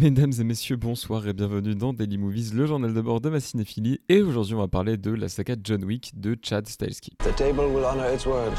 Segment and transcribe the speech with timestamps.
[0.00, 3.38] Mesdames et messieurs, bonsoir et bienvenue dans Daily Movies, le journal de bord de ma
[3.38, 4.00] cinéphilie.
[4.08, 7.18] Et aujourd'hui, on va parler de la saga John Wick de Chad Stahelski.
[7.18, 8.50] The table will honor its word.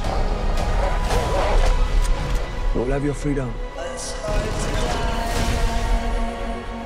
[2.75, 3.49] You'll have your freedom.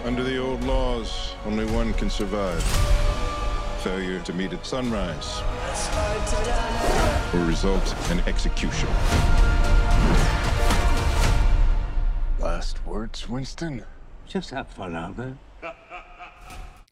[0.05, 2.64] Under the old laws, only one can survive.
[3.84, 5.44] Failure to meet at sunrise
[7.34, 8.88] will result in execution.
[12.40, 13.84] Last words, Winston?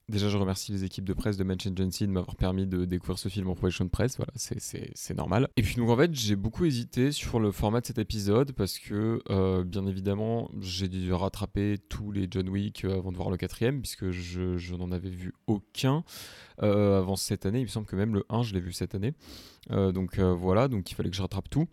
[0.10, 3.18] Déjà, je remercie les équipes de presse de Match Agency de m'avoir permis de découvrir
[3.18, 4.18] ce film en projection de presse.
[4.18, 5.48] Voilà, c'est- normal.
[5.56, 8.80] Et puis, donc, en fait, j'ai beaucoup hésité sur le format de cet épisode parce
[8.80, 13.30] que, euh, bien évidemment, j'ai dû rattraper tous les John Wick euh, avant de voir
[13.30, 16.04] le quatrième, puisque je, n'en avais vu aucun
[16.62, 17.60] euh, avant cette année.
[17.60, 19.14] Il me semble que même le 1, je l'ai vu cette année.
[19.70, 21.68] Donc, voilà, donc il fallait que je rattrape tout.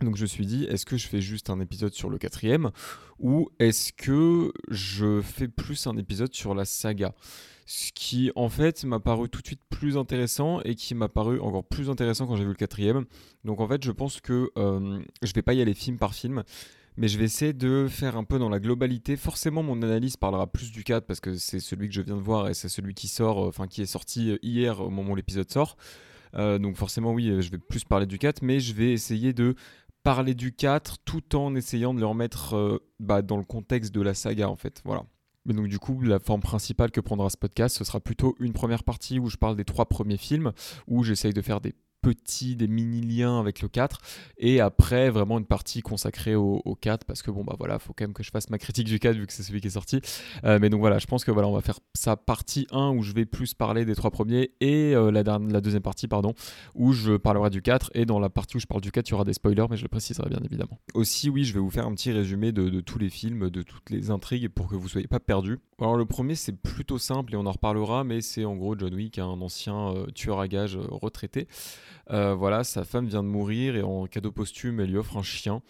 [0.00, 2.70] Donc je me suis dit, est-ce que je fais juste un épisode sur le quatrième
[3.18, 7.14] ou est-ce que je fais plus un épisode sur la saga?
[7.66, 11.40] Ce qui en fait m'a paru tout de suite plus intéressant et qui m'a paru
[11.40, 13.04] encore plus intéressant quand j'ai vu le quatrième.
[13.44, 16.42] Donc en fait je pense que euh, je vais pas y aller film par film.
[16.96, 19.16] Mais je vais essayer de faire un peu dans la globalité.
[19.16, 22.20] Forcément, mon analyse parlera plus du 4 parce que c'est celui que je viens de
[22.20, 25.12] voir et c'est celui qui sort, euh, enfin qui est sorti euh, hier au moment
[25.12, 25.76] où l'épisode sort.
[26.36, 29.54] Donc forcément, oui, je vais plus parler du 4, mais je vais essayer de
[30.04, 34.00] parler du 4 tout en essayant de le remettre euh, bah, dans le contexte de
[34.00, 34.80] la saga en fait.
[34.84, 35.04] Voilà.
[35.46, 38.52] Mais donc du coup, la forme principale que prendra ce podcast, ce sera plutôt une
[38.52, 40.52] première partie où je parle des trois premiers films,
[40.86, 43.98] où j'essaye de faire des petits, des mini-liens avec le 4,
[44.38, 47.92] et après vraiment une partie consacrée au, au 4, parce que bon bah voilà, faut
[47.92, 49.70] quand même que je fasse ma critique du 4 vu que c'est celui qui est
[49.70, 50.00] sorti.
[50.44, 53.02] Euh, mais donc voilà, je pense que voilà, on va faire ça partie 1 où
[53.02, 56.34] je vais plus parler des trois premiers, et euh, la, dernière- la deuxième partie, pardon,
[56.74, 59.12] où je parlerai du 4 et dans la partie où je parle du 4 il
[59.12, 60.78] y aura des spoilers mais je le préciserai bien évidemment.
[60.94, 63.90] Aussi oui je vais vous faire un petit résumé de, tous les films, de toutes
[63.90, 65.58] les intrigues pour que vous soyez pas perdus.
[65.80, 68.94] Alors le premier c'est plutôt simple et on en reparlera mais c'est en gros John
[68.94, 71.48] Wick, un ancien euh, tueur à gages retraité.
[72.10, 75.22] Euh, voilà sa femme vient de mourir et en cadeau posthume elle lui offre un
[75.22, 75.62] chien.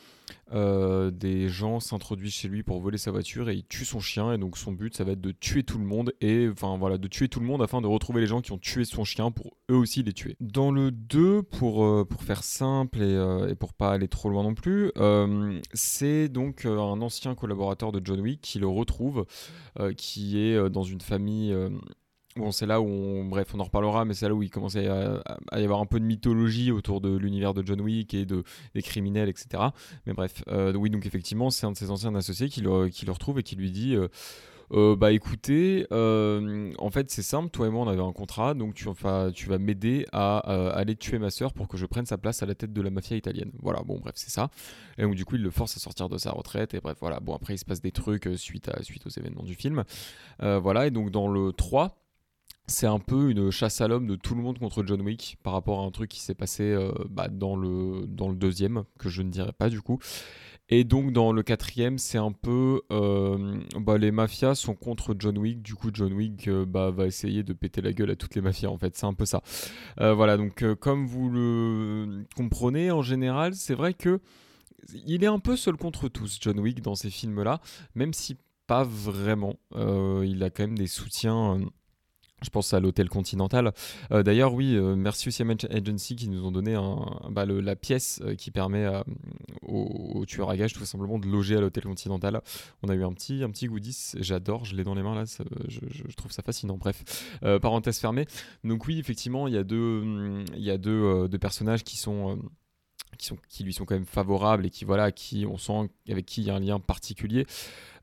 [0.53, 4.33] Euh, des gens s'introduisent chez lui pour voler sa voiture et il tue son chien
[4.33, 6.97] et donc son but ça va être de tuer tout le monde et enfin voilà
[6.97, 9.31] de tuer tout le monde afin de retrouver les gens qui ont tué son chien
[9.31, 10.37] pour eux aussi les tuer.
[10.41, 14.43] Dans le 2 pour, euh, pour faire simple et, et pour pas aller trop loin
[14.43, 14.93] non plus
[15.73, 19.27] c'est donc un ancien collaborateur de John Wick qui le retrouve
[19.97, 21.55] qui est dans une famille
[22.37, 24.75] Bon, c'est là où, on, bref, on en reparlera, mais c'est là où il commence
[24.75, 25.23] à,
[25.53, 28.43] à- y avoir un peu de mythologie autour de l'univers de John Wick et de,
[28.75, 29.63] des criminels, etc.
[30.05, 33.07] Mais bref, euh, oui, donc effectivement, c'est un de ses anciens associés qui le, qui
[33.07, 34.09] le retrouve et qui lui dit euh,
[34.73, 38.75] Euh, Bah écoutez, en fait, c'est simple, toi et moi, on avait un contrat, donc
[38.75, 40.39] tu, enfin, tu vas m'aider à
[40.71, 42.91] aller tuer ma sœur pour que je prenne sa place à la tête de la
[42.91, 43.53] mafia italienne.
[43.63, 44.51] Voilà, bon, bref, c'est ça.
[44.99, 47.21] Et donc, du coup, il le force à sortir de sa retraite, et bref, voilà.
[47.21, 49.85] Bon, après, il se passe des trucs suite, à, suite aux événements du film.
[50.41, 51.97] Voilà, et donc, dans le 3.
[52.67, 55.53] C'est un peu une chasse à l'homme de tout le monde contre John Wick par
[55.53, 59.11] rapport à un truc qui s'est passé euh, bah, dans, le, dans le deuxième, que
[59.11, 59.99] je ne dirai pas du coup.
[60.71, 65.37] Et donc dans le quatrième, c'est un peu euh, bah, les mafias sont contre John
[65.37, 65.61] Wick.
[65.61, 68.41] Du coup, John Wick euh, bah, va essayer de péter la gueule à toutes les
[68.41, 68.71] mafias.
[68.71, 69.43] En fait, c'est un peu ça.
[69.99, 70.39] Voilà.
[70.39, 74.21] Donc comme vous le comprenez, en général, c'est vrai que
[75.05, 77.61] il est un peu seul contre tous, John Wick, dans ces films-là,
[77.95, 79.57] même si pas vraiment.
[79.75, 81.61] Il a quand même des soutiens.
[82.45, 83.73] Je pense à l'hôtel Continental.
[84.13, 86.79] Euh, D'ailleurs, oui, euh, merci aussi à Agency qui nous ont donné
[87.31, 89.05] bah, la pièce euh, qui permet à-
[89.67, 92.41] aux, tueurs à gages tout simplement de loger à l'hôtel Continental.
[92.83, 95.25] On a eu un petit, un petit goodies, j'adore, je l'ai dans les mains là,
[95.69, 96.77] je, trouve ça fascinant.
[96.77, 97.03] Bref,
[97.61, 98.27] parenthèse fermée.
[98.63, 102.39] Donc oui, effectivement, il y a deux, hum, personnages qui sont...
[103.17, 106.47] qui lui sont quand même favorables et qui voilà qui on sent avec qui il
[106.47, 107.47] y a un lien particulier.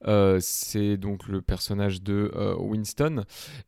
[0.08, 3.24] Euh, c'est donc le personnage de euh, Winston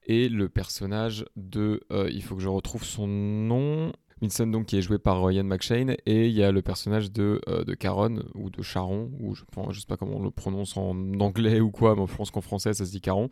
[0.07, 4.77] et le personnage de euh, il faut que je retrouve son nom Winston donc qui
[4.77, 8.23] est joué par Ian McShane et il y a le personnage de, euh, de Caron
[8.33, 11.71] ou de Charon ou je ne sais pas comment on le prononce en anglais ou
[11.71, 13.29] quoi mais je français ça se dit Caron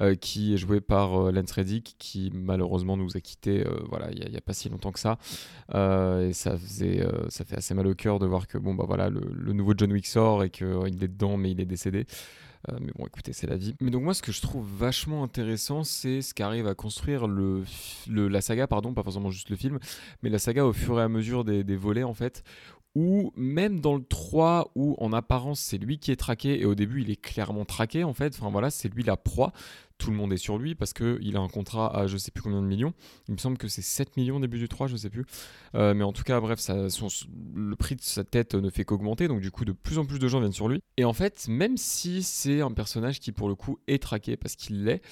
[0.00, 4.30] euh, qui est joué par euh, Lance Reddick qui malheureusement nous a quitté voilà il
[4.30, 5.18] n'y a, pas si longtemps que ça.
[5.74, 9.10] Et ça faisait ça fait assez mal au cœur de voir que bon bah voilà
[9.10, 12.06] le, le nouveau John Wick sort et qu'il est dedans mais il est décédé
[12.80, 13.74] mais bon, écoutez, c'est la vie.
[13.80, 17.64] Mais donc moi, ce que je trouve vachement intéressant, c'est ce qu'arrive à construire le,
[18.08, 19.78] la saga, pardon, pas forcément juste le film,
[20.22, 22.42] mais la saga au fur et à mesure des volets, en fait,
[22.94, 26.74] où même dans le 3, où en apparence c'est lui qui est traqué, et au
[26.74, 29.52] début il est clairement traqué, en fait, enfin voilà, c'est lui la proie,
[29.98, 32.42] tout le monde est sur lui parce qu'il a un contrat à je sais plus
[32.42, 32.94] combien de millions.
[33.26, 35.24] Il me semble que c'est 7 millions au début du 3, je sais plus.
[35.74, 39.40] Euh, mais en tout cas, bref, le prix de sa tête ne fait qu'augmenter, donc
[39.40, 40.80] du coup, de plus en plus de gens viennent sur lui.
[40.96, 44.54] Et en fait, même si c'est un personnage qui, pour le coup, est traqué parce
[44.54, 45.02] qu'il l'est,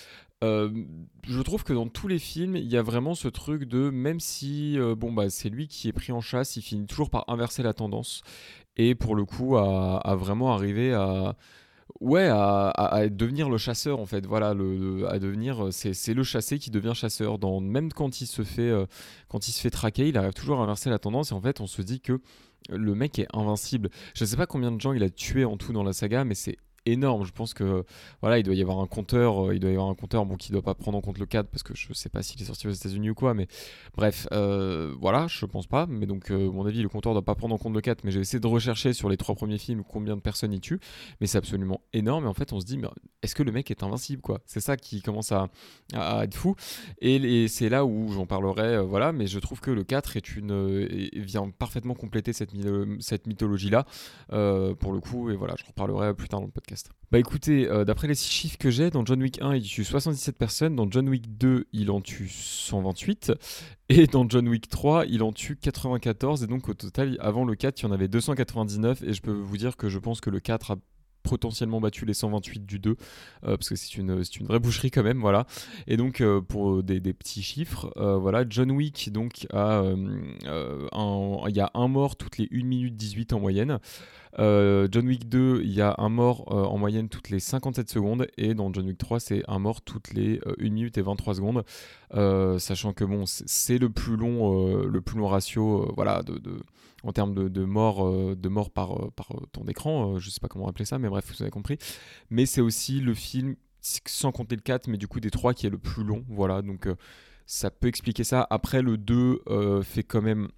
[0.42, 4.20] je trouve que dans tous les films, il y a vraiment ce truc de même
[4.20, 7.62] si bon bah c'est lui qui est pris en chasse, il finit toujours par inverser
[7.62, 8.22] la tendance
[8.76, 11.36] et pour le coup à vraiment arriver à
[12.00, 14.26] Ouais, à, devenir le chasseur en fait.
[14.26, 17.38] Voilà, à devenir, c'est le chassé qui devient chasseur.
[17.38, 18.72] Dans, même quand il se fait,
[19.28, 21.30] quand il se fait traquer, il arrive toujours à inverser la tendance.
[21.30, 22.20] Et en fait, on se dit que
[22.68, 23.90] le mec est invincible.
[24.14, 26.24] Je ne sais pas combien de gens il a tué en tout dans la saga,
[26.24, 27.24] mais c'est énorme.
[27.24, 27.84] Je pense que
[28.22, 30.36] voilà, il doit y avoir un compteur, euh, il doit y avoir un compteur bon
[30.36, 32.46] qui doit pas prendre en compte le 4 parce que je sais pas s'il est
[32.46, 33.48] sorti aux États-Unis ou quoi, mais
[33.96, 35.86] bref, euh, voilà, je pense pas.
[35.86, 38.10] Mais donc, euh, mon avis, le compteur doit pas prendre en compte le 4, mais
[38.10, 40.80] j'ai essayé de rechercher sur les trois premiers films combien de personnes il tue,
[41.20, 42.24] mais c'est absolument énorme.
[42.24, 42.88] Et en fait, on se dit, mais
[43.22, 44.40] est-ce que le mec est invincible quoi?
[44.46, 45.48] C'est ça qui commence à,
[46.22, 46.54] être fou.
[47.00, 49.12] Et, c'est là où j'en parlerai, voilà.
[49.12, 50.76] Mais je trouve que le 4 est une
[51.14, 52.50] vient parfaitement compléter cette,
[53.00, 53.84] cette mythologie là
[54.28, 55.30] pour le coup.
[55.30, 56.75] Et voilà, je reparlerai plus tard dans le podcast.
[57.12, 59.84] Bah écoutez, euh, d'après les six chiffres que j'ai, dans John Wick 1, il tue
[59.84, 63.32] 77 personnes, dans John Wick 2, il en tue 128,
[63.88, 67.54] et dans John Wick 3, il en tue 94, et donc au total, avant le
[67.54, 70.30] 4, il y en avait 299, et je peux vous dire que je pense que
[70.30, 70.76] le 4 a
[71.28, 72.96] potentiellement battu les 128 du 2 euh,
[73.42, 75.46] parce que c'est une, une vraie boucherie quand même voilà
[75.86, 79.82] et donc euh, pour des, petits chiffres voilà John Wick donc a
[80.46, 83.78] il y a un mort toutes les 1 minute 18 en moyenne
[84.38, 87.88] euh, John Wick 2, il y a un mort euh, en moyenne toutes les 57
[87.88, 88.26] secondes.
[88.36, 91.34] Et dans John Wick 3, c'est un mort toutes les 1 euh, minute et 23
[91.34, 91.64] secondes.
[92.58, 96.40] sachant que bon, c'est le plus long, le plus long ratio, voilà, de,
[97.06, 98.04] en termes de, de mort,
[98.48, 100.18] mort par, par temps d'écran.
[100.18, 101.78] je sais pas comment appeler ça, mais bref, vous avez compris.
[102.30, 105.66] Mais c'est aussi le film, sans compter le 4, mais du coup des 3 qui
[105.66, 106.24] est le plus long.
[106.28, 106.88] Voilà, donc
[107.46, 108.46] ça peut expliquer ça.
[108.50, 109.42] Après, le 2
[109.82, 110.48] fait quand même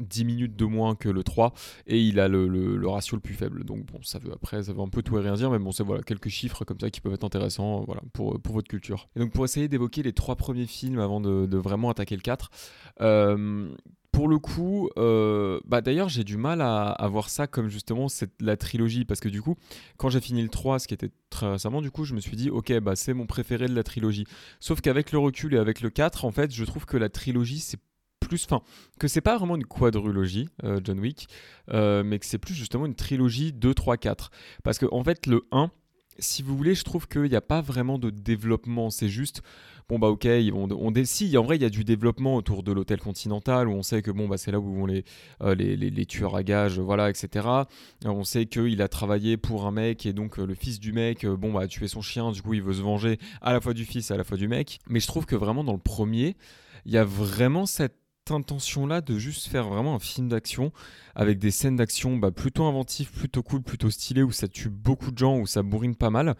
[0.00, 1.52] 10 minutes de moins que le 3
[1.86, 3.64] et il a le, ratio le plus faible.
[3.64, 5.72] Donc bon, ça veut après, ça veut un peu tout et rien dire, mais bon,
[5.72, 9.08] c'est voilà quelques chiffres comme ça qui peuvent être intéressants, voilà pour, votre culture.
[9.16, 12.50] Et donc pour essayer d'évoquer les trois premiers films avant de, vraiment attaquer le 4.
[13.00, 13.74] Euh,
[14.18, 18.32] pour le coup, euh, bah d'ailleurs j'ai du mal à, voir ça comme justement cette,
[18.40, 19.54] la trilogie parce que du coup,
[19.96, 22.34] quand j'ai fini le 3, ce qui était très récemment, du coup je me suis
[22.34, 24.24] dit ok bah c'est mon préféré de la trilogie.
[24.58, 27.60] Sauf qu'avec le recul et avec le 4, en fait je trouve que la trilogie
[27.60, 27.78] c'est
[28.18, 28.60] plus, enfin,
[28.98, 31.28] que c'est pas vraiment une quadrilogie, euh, John Wick,
[31.70, 34.32] euh, mais que c'est plus justement une trilogie 2, 3, 4.
[34.64, 35.70] Parce que en fait, le 1,
[36.18, 38.90] si vous voulez, je trouve qu'il n'y a pas vraiment de développement.
[38.90, 39.42] C'est juste,
[39.88, 43.00] bon bah ok, on si, en vrai, il y a du développement autour de l'hôtel
[43.00, 45.04] continental où on sait que bon bah c'est là où vont les,
[45.42, 47.46] euh, les, les, tueurs à gages, voilà, etc.
[48.04, 51.52] On sait qu'il a travaillé pour un mec et donc le fils du mec, bon
[51.52, 53.84] bah a tué son chien, du coup il veut se venger à la fois du
[53.84, 54.80] fils et à la fois du mec.
[54.88, 56.36] Mais je trouve que vraiment dans le premier,
[56.84, 57.96] il y a vraiment cette
[58.30, 60.72] intention-là de juste faire vraiment un film d'action
[61.14, 65.10] avec des scènes d'action bah, plutôt inventives, plutôt cool, plutôt stylées, où ça tue beaucoup
[65.10, 66.36] de gens, où ça bourrine pas mal.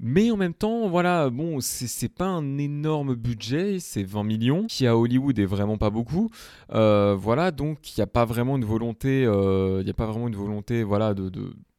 [0.00, 4.86] Mais en même temps, voilà, bon, c'est pas un énorme budget, c'est 20 millions, qui
[4.86, 6.30] à Hollywood est vraiment pas beaucoup.
[6.72, 10.28] Euh, voilà, donc il n'y a pas vraiment une volonté, euh, il a pas vraiment
[10.28, 11.30] une volonté, voilà, de,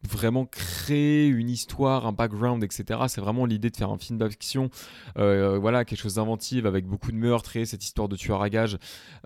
[0.08, 3.02] vraiment créer une histoire, un background, etc.
[3.08, 4.70] C'est vraiment l'idée de faire un film d'action,
[5.18, 8.50] euh, voilà, quelque chose d'inventif avec beaucoup de meurtres et cette histoire de tueur à
[8.50, 8.78] gage.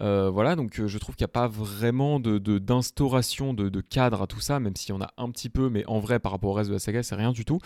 [0.02, 4.22] Euh, voilà, donc euh, je trouve qu'il n'y a pas vraiment de, d'instauration de, cadre
[4.22, 6.32] à tout ça, même s'il y en a un petit peu, mais en vrai, par
[6.32, 7.60] rapport au reste de la saga, c'est rien du tout.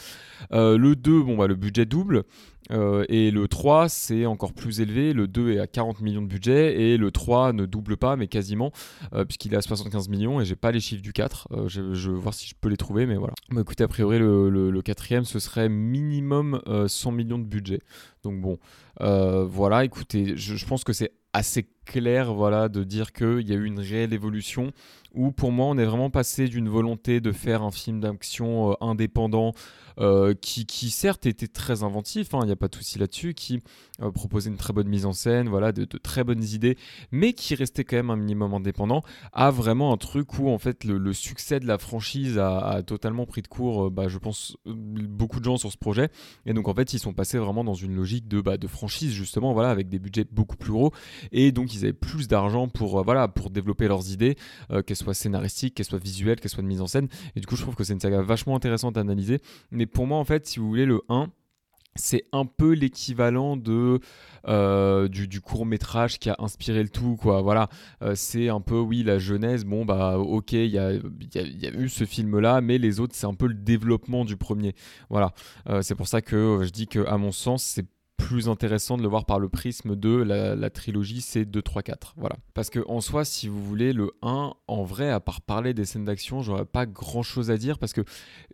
[0.51, 2.23] le 2, bon, bah, le budget double.
[2.71, 5.13] Euh, et le 3, c'est encore plus élevé.
[5.13, 8.27] Le 2 est à 40 millions de budget et le 3 ne double pas, mais
[8.27, 8.71] quasiment,
[9.13, 11.47] euh, puisqu'il est à 75 millions et j'ai pas les chiffres du 4.
[11.51, 13.33] Euh, je, vais voir si je peux les trouver, mais voilà.
[13.49, 17.81] Bah, écoutez, a priori, le, le, quatrième, ce serait minimum 100 millions de budget.
[18.23, 18.57] Donc bon,
[18.99, 23.55] voilà, écoutez, je, je pense que c'est assez clair voilà, de dire qu'il y a
[23.55, 24.71] eu une réelle évolution
[25.15, 29.53] où pour moi on est vraiment passé d'une volonté de faire un film d'action indépendant
[29.99, 33.33] euh, qui, qui, certes était très inventif, hein, il n'y a pas de souci là-dessus,
[33.33, 33.63] qui
[34.03, 36.77] euh, proposait une très bonne mise en scène, voilà, de, très bonnes idées,
[37.11, 39.01] mais qui restait quand même un minimum indépendant,
[39.33, 43.41] a vraiment un truc où en fait le, succès de la franchise a, totalement pris
[43.41, 46.09] de court, euh, bah, je pense, beaucoup de gens sur ce projet,
[46.45, 49.11] et donc en fait ils sont passés vraiment dans une logique de, bah, de franchise
[49.11, 50.93] justement, voilà, avec des budgets beaucoup plus gros,
[51.31, 54.35] et donc ils avaient plus d'argent pour, voilà, pour développer leurs idées,
[54.85, 57.55] qu'elles soient scénaristiques, qu'elles soient visuelles, qu'elles soient de mise en scène, et du coup
[57.55, 59.39] je trouve que c'est une saga vachement intéressante à analyser,
[59.71, 61.29] mais pour moi, en fait, si vous voulez, le 1,
[61.97, 63.99] c'est un peu l'équivalent de
[64.47, 67.41] euh, du, court métrage qui a inspiré le tout quoi.
[67.41, 67.69] Voilà.
[68.01, 72.05] Euh, c'est un peu oui la jeunesse bon bah ok il y a, eu ce
[72.05, 74.75] film là mais les autres c'est un peu le développement du premier.
[75.09, 75.33] Voilà.
[75.69, 77.85] Euh, c'est pour ça que je dis que à mon sens c'est
[78.17, 82.15] plus intéressant de le voir par le prisme de la, trilogie c'est 2, 3, 4.
[82.17, 82.35] Voilà.
[82.53, 85.85] Parce que en soi, si vous voulez, le 1, en vrai, à part parler des
[85.85, 88.01] scènes d'action, j'aurais pas grand chose à dire parce que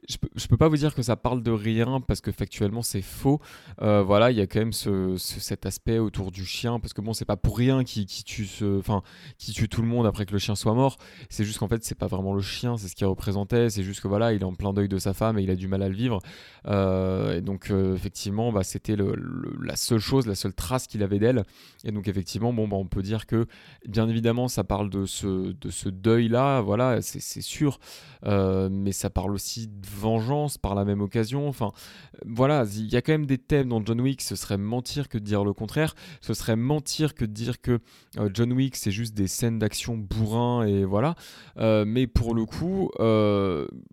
[0.08, 3.02] je peux, peux pas vous dire que ça parle de rien parce que factuellement c'est
[3.02, 3.40] faux.
[3.82, 7.02] Euh, voilà, il y a quand même ce, cet aspect autour du chien parce que
[7.02, 9.02] bon, c'est pas pour rien qui, qui tue ce, enfin,
[9.38, 10.98] qui tue tout le monde après que le chien soit mort.
[11.30, 13.70] C'est juste qu'en fait, c'est pas vraiment le chien, c'est ce qu'il représentait.
[13.70, 15.56] C'est juste que voilà, il est en plein deuil de sa femme et il a
[15.56, 16.20] du mal à le vivre.
[16.68, 19.16] Euh, et donc, euh, effectivement, bah, c'était le
[19.62, 21.44] la seule chose, la seule trace qu'il avait d'elle.
[21.84, 23.46] Et donc effectivement, bon, bah, on peut dire que,
[23.88, 27.80] bien évidemment, ça parle de ce, de ce deuil-là, voilà, c'est sûr,
[28.26, 31.48] euh, mais ça parle aussi de vengeance par la même occasion.
[31.48, 31.72] Enfin,
[32.26, 35.18] voilà, il y a quand même des thèmes dans John Wick, ce serait mentir que
[35.18, 37.80] de dire le contraire, ce serait mentir que de dire que
[38.18, 41.16] euh, John Wick, c'est juste des scènes d'action bourrin et voilà.
[41.58, 42.92] Euh, mais pour le coup,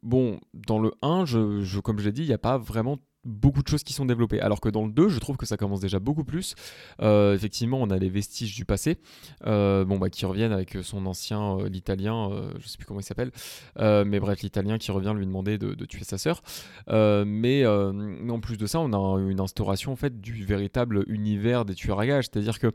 [0.02, 2.98] bon, dans le 1, je, je comme je l'ai dit, il n'y a pas vraiment
[3.24, 4.40] beaucoup de choses qui sont développées.
[4.40, 6.54] Alors que dans le 2, je trouve que ça commence déjà beaucoup plus.
[7.02, 8.98] Euh, effectivement, on a les vestiges du passé,
[9.46, 13.04] euh, bon, bah, qui reviennent avec son ancien, euh, l'italien, je sais plus comment il
[13.04, 13.30] s'appelle,
[13.78, 16.42] mais bref, l'italien qui revient lui demander de, tuer sa sœur.
[16.88, 21.74] mais en plus de ça, on a une instauration en fait du véritable univers des
[21.74, 22.26] tueurs à gages.
[22.32, 22.72] C'est-à-dire que,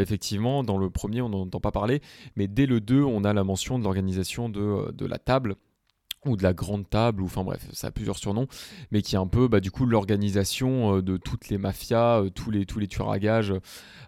[0.00, 2.00] effectivement, dans le premier, on n'entend pas parler,
[2.36, 5.56] mais dès le 2, on a la mention de l'organisation de, de la table
[6.28, 8.46] ou de la grande table, ou enfin bref, ça a plusieurs surnoms,
[8.90, 12.30] mais qui est un peu bah, du coup l'organisation euh, de toutes les mafias, euh,
[12.30, 13.54] tous, les, tous les tueurs à gages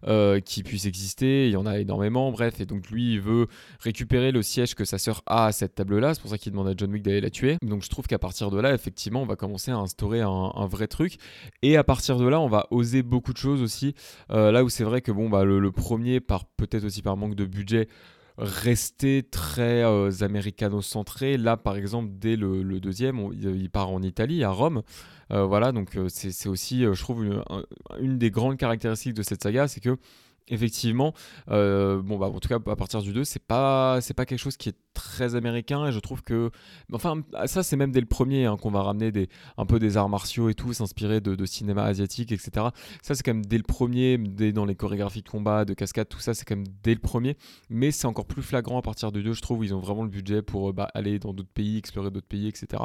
[0.06, 3.46] euh, qui puissent exister, il y en a énormément, bref, et donc lui il veut
[3.80, 6.68] récupérer le siège que sa sœur a à cette table-là, c'est pour ça qu'il demande
[6.68, 9.26] à John Wick d'aller la tuer, donc je trouve qu'à partir de là, effectivement, on
[9.26, 11.16] va commencer à instaurer un, vrai truc,
[11.62, 13.94] et à partir de là, on va oser beaucoup de choses aussi,
[14.28, 17.44] là où c'est vrai que bon, bah, le premier, par peut-être aussi par manque de
[17.44, 17.88] budget,
[18.38, 21.36] rester très euh, américano-centré.
[21.36, 24.82] Là, par exemple, dès le, deuxième, il part en Italie, à Rome.
[25.32, 27.24] Euh, voilà, donc euh, c'est aussi, je trouve,
[28.00, 29.96] une, des grandes caractéristiques de cette saga, c'est que
[30.50, 31.12] effectivement,
[31.48, 34.56] bon bah en tout cas à partir du 2, c'est pas c'est pas quelque chose
[34.56, 36.50] qui est très américain et je trouve que
[36.92, 39.96] enfin ça c'est même dès le premier hein, qu'on va ramener des un peu des
[39.96, 42.66] arts martiaux et tout s'inspirer de, cinéma asiatique etc
[43.02, 46.08] ça c'est quand même dès le premier dès dans les chorégraphies de combat de cascade
[46.08, 47.36] tout ça c'est quand même dès le premier.
[47.70, 50.02] Mais c'est encore plus flagrant à partir du 2 je trouve où ils ont vraiment
[50.02, 52.82] le budget pour bah, aller dans d'autres pays explorer d'autres pays etc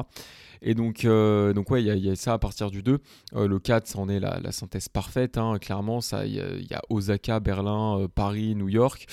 [0.61, 2.99] et donc euh, donc ouais il y, a ça à partir du 2
[3.35, 6.01] euh, le 4 ça en est la, synthèse parfaite hein, clairement.
[6.01, 9.07] Ça il y, a Osaka Berlin euh, Paris New York.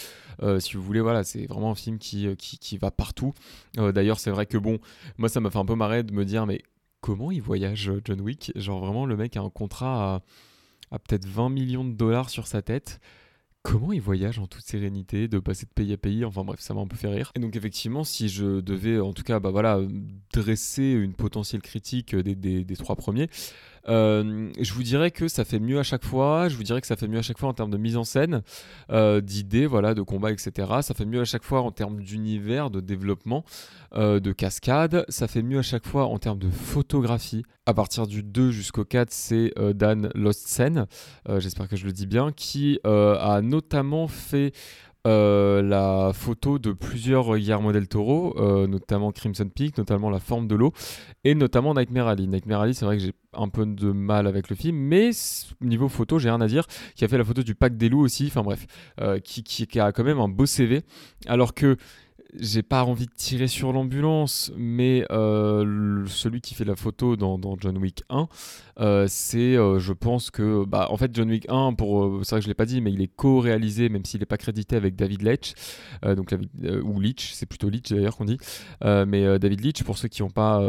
[0.59, 3.33] Si vous voulez voilà c'est vraiment un film qui, qui va partout.
[3.79, 4.79] Euh, d'ailleurs, c'est vrai que bon,
[5.19, 6.63] moi ça m'a fait un peu marrer de me dire, mais
[7.01, 8.53] comment il voyage euh, John Wick?
[8.57, 10.23] Genre vraiment, le mec a un contrat
[10.91, 13.01] à, peut-être 20 millions de dollars sur sa tête
[13.63, 16.73] comment il voyage en toute sérénité, de passer de pays à pays, enfin bref, ça
[16.73, 17.31] m'a un peu fait rire.
[17.37, 19.81] Et donc effectivement, si je devais en tout cas bah voilà,
[20.33, 23.29] dresser une potentielle critique des, des trois premiers,
[23.89, 26.49] euh, je vous dirais que ça fait mieux à chaque fois.
[26.49, 28.05] Je vous dirais que ça fait mieux à chaque fois en termes de mise en
[28.05, 28.43] scène,
[28.91, 30.69] euh, d'idées, voilà, de combat, etc.
[30.83, 33.45] Ça fait mieux à chaque fois en termes d'univers, de développement,
[33.95, 35.05] euh, de cascade.
[35.09, 37.43] Ça fait mieux à chaque fois en termes de photographie.
[37.67, 40.87] À partir du 2 jusqu'au 4, c'est Dan Lostsen,
[41.39, 44.53] j'espère que je le dis bien, qui a notamment fait
[45.07, 50.47] euh, la photo de plusieurs Guillermo del Toro, euh, notamment Crimson Peak, notamment La forme
[50.47, 50.73] de l'eau,
[51.25, 52.27] et notamment Nightmare Alley.
[52.27, 55.11] Nightmare Alley, c'est vrai que j'ai un peu de mal avec le film, mais
[55.63, 56.67] niveau photo, j'ai rien à dire.
[56.97, 58.67] Qui a fait la photo du Pack des loups aussi, enfin bref,
[59.01, 60.83] euh, qui, qui, a quand même un beau CV.
[61.27, 61.77] Alors que
[62.39, 67.79] j'ai pas envie de tirer sur l'ambulance, mais celui qui fait la photo dans, John
[67.79, 68.29] Wick 1,
[68.81, 72.41] euh, c'est, euh, je pense que, bah, en fait, John Wick 1, pour, c'est vrai
[72.41, 74.97] que je l'ai pas dit, mais il est co-réalisé, même s'il n'est pas crédité avec
[74.97, 75.53] David Leitch,
[76.05, 76.35] donc
[76.85, 78.39] ou Leitch, c'est plutôt Leitch d'ailleurs qu'on dit,
[78.83, 80.63] mais David Leitch, pour ceux qui ont pas,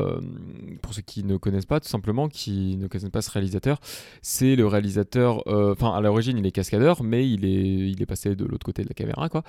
[0.82, 3.80] pour ceux qui ne connaissent pas, tout simplement, qui ne connaissent pas ce réalisateur,
[4.22, 8.36] c'est le réalisateur, enfin, à l'origine, il est cascadeur, mais il est, il est passé
[8.36, 9.44] de l'autre côté de la caméra, quoi,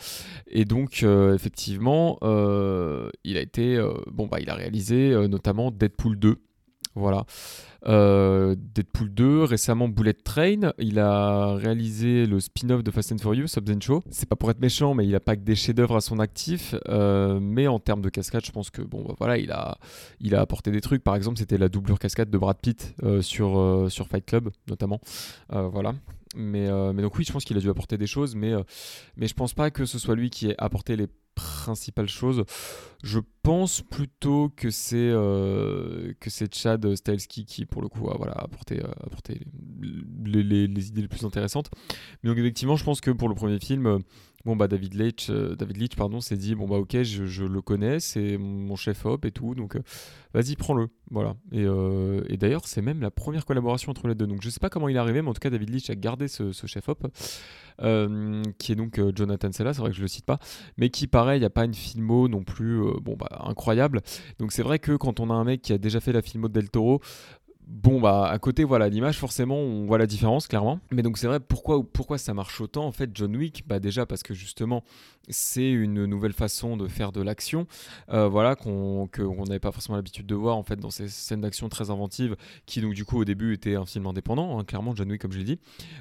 [0.46, 5.70] et donc, effectivement euh, il a été, euh, bon bah, il a réalisé euh, notamment
[5.70, 6.36] Deadpool 2.
[6.94, 7.24] Voilà.
[7.84, 13.80] Deadpool 2, récemment Bullet Train, il a réalisé le spin-off de Fast and Furious, Hobbs
[13.80, 14.02] Show.
[14.10, 16.74] C'est pas pour être méchant, mais il a pas que des chefs-d'œuvre à son actif.
[16.88, 19.78] mais en termes de cascade, je pense que bon, bah, voilà, il a,
[20.20, 21.02] il a apporté des trucs.
[21.02, 25.00] Par exemple, c'était la doublure cascade de Brad Pitt sur, sur Fight Club, notamment.
[25.48, 25.94] voilà.
[26.34, 28.52] Mais, mais, donc oui, je pense qu'il a dû apporter des choses, mais,
[29.16, 32.44] mais je pense pas que ce soit lui qui ait apporté les principale chose.
[33.02, 38.16] Je pense plutôt que c'est euh, que c'est Chad Stahelski qui pour le coup a
[38.16, 39.40] voilà apporté, apporté
[40.24, 41.70] les, idées les plus intéressantes.
[42.22, 43.98] Mais donc effectivement, je pense que pour le premier film, euh,
[44.44, 47.62] bon bah David Leitch, euh, David Leitch pardon, s'est dit bon bah ok, je, le
[47.62, 49.82] connais, c'est mon chef op et tout, donc euh,
[50.34, 51.34] vas-y prends-le, voilà.
[51.52, 54.26] Et, euh, d'ailleurs c'est même la première collaboration entre les deux.
[54.26, 55.94] Donc je sais pas comment il est arrivé, mais en tout cas David Leitch a
[55.94, 57.06] gardé ce, ce chef op,
[57.80, 60.38] euh, qui est donc euh, Jonathan Sella, c'est vrai que je le cite pas,
[60.76, 64.02] mais qui pareil, il y a pas une filmo non plus euh, bon bah incroyable.
[64.38, 66.48] Donc c'est vrai que quand on a un mec qui a déjà fait la filmo
[66.48, 67.00] de Del Toro,
[67.72, 70.78] Bon bah à côté voilà l'image forcément on voit la différence clairement.
[70.90, 73.66] Mais donc c'est vrai pourquoi pourquoi ça marche autant en fait John Wick?
[73.66, 74.84] Bah déjà parce que justement
[75.30, 77.66] c'est une nouvelle façon de faire de l'action
[78.10, 81.08] euh, voilà qu'on que on n'avait pas forcément l'habitude de voir en fait dans ces
[81.08, 82.36] scènes d'action très inventives
[82.66, 85.32] qui donc du coup au début était un film indépendant hein, clairement John Wick comme
[85.32, 85.58] je l'ai dit.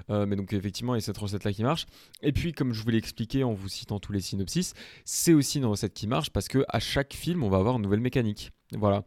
[0.09, 1.85] Euh, mais donc effectivement il y a cette recette là qui marche.
[2.21, 4.73] Et puis comme je vous l'ai expliqué en vous citant tous les synopsis
[5.05, 7.83] c'est aussi une recette qui marche parce que à chaque film on va avoir une
[7.83, 8.51] nouvelle mécanique.
[8.73, 9.05] Voilà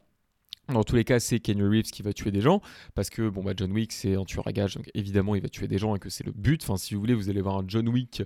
[0.68, 2.60] dans tous les cas, c'est Kenny Reeves qui va tuer des gens,
[2.94, 5.48] parce que bon bah John Wick c'est un tueur à gages, donc évidemment il va
[5.48, 6.62] tuer des gens et que c'est le but.
[6.62, 8.22] Enfin, si vous voulez, vous allez voir un John Wick,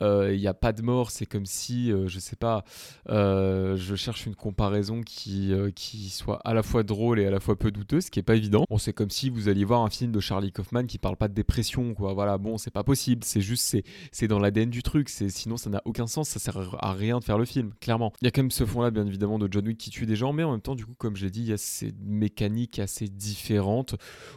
[0.00, 2.64] euh, il n'y a pas de mort, c'est comme si, euh, je sais pas,
[3.08, 7.30] euh, je cherche une comparaison qui, euh, qui soit à la fois drôle et à
[7.30, 8.64] la fois peu douteuse, ce qui est pas évident.
[8.70, 11.28] Bon, c'est comme si vous alliez voir un film de Charlie Kaufman qui parle pas
[11.28, 12.14] de dépression, quoi.
[12.14, 13.76] Voilà, bon, c'est pas possible, c'est juste,
[14.12, 17.24] c'est, dans l'ADN du truc, sinon ça n'a aucun sens, ça sert à rien de
[17.24, 18.12] faire le film, clairement.
[18.20, 20.16] Il y a quand même ce fond-là, bien évidemment, de John Wick qui tue des
[20.16, 21.58] gens, mais en même temps, du coup, comme je l'ai dit, il y a
[22.00, 23.94] mécaniques assez différentes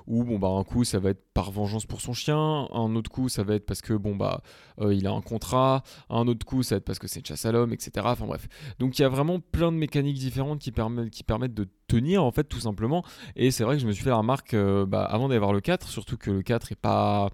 [0.07, 3.11] où, bon, bah, un coup, ça va être par vengeance pour son chien, un autre
[3.11, 4.41] coup, ça va être parce que, bon, bah,
[4.79, 7.25] euh, il a un contrat, un autre coup, ça va être parce que c'est une
[7.25, 7.91] chasse à l'homme, etc.
[8.09, 8.47] Enfin bref.
[8.79, 12.23] Donc il y a vraiment plein de mécaniques différentes qui permettent, qui permettent de tenir,
[12.23, 13.03] en fait, tout simplement.
[13.35, 15.53] Et c'est vrai que je me suis fait la remarque euh, bah, avant d'aller voir
[15.53, 17.29] le 4, surtout que le 4 est pas,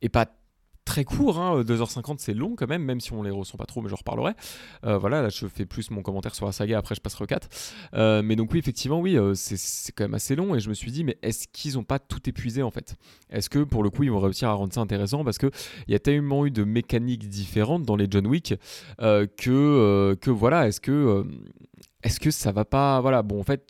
[0.00, 0.26] est pas
[0.84, 3.82] très court, hein, 2h50 c'est long quand même, même si on les ressent pas trop,
[3.82, 4.32] mais j'en reparlerai.
[4.84, 7.26] Euh, voilà, là je fais plus mon commentaire sur la saga, après je passerai au
[7.26, 7.48] 4.
[7.94, 10.74] Euh, mais donc oui, effectivement, oui, euh, c'est- quand même assez long, et je me
[10.74, 12.96] suis dit, mais est-ce qu'ils ont pas tout épuisé en fait?
[13.30, 15.24] Est-ce que pour le coup ils vont réussir à rendre ça intéressant?
[15.24, 15.50] Parce qu'il
[15.88, 18.54] y a tellement eu de mécaniques différentes dans les John Wick
[18.98, 21.24] que, que voilà, est-ce que...
[22.02, 23.64] est-ce que ça va pas Voilà, bon, en fait,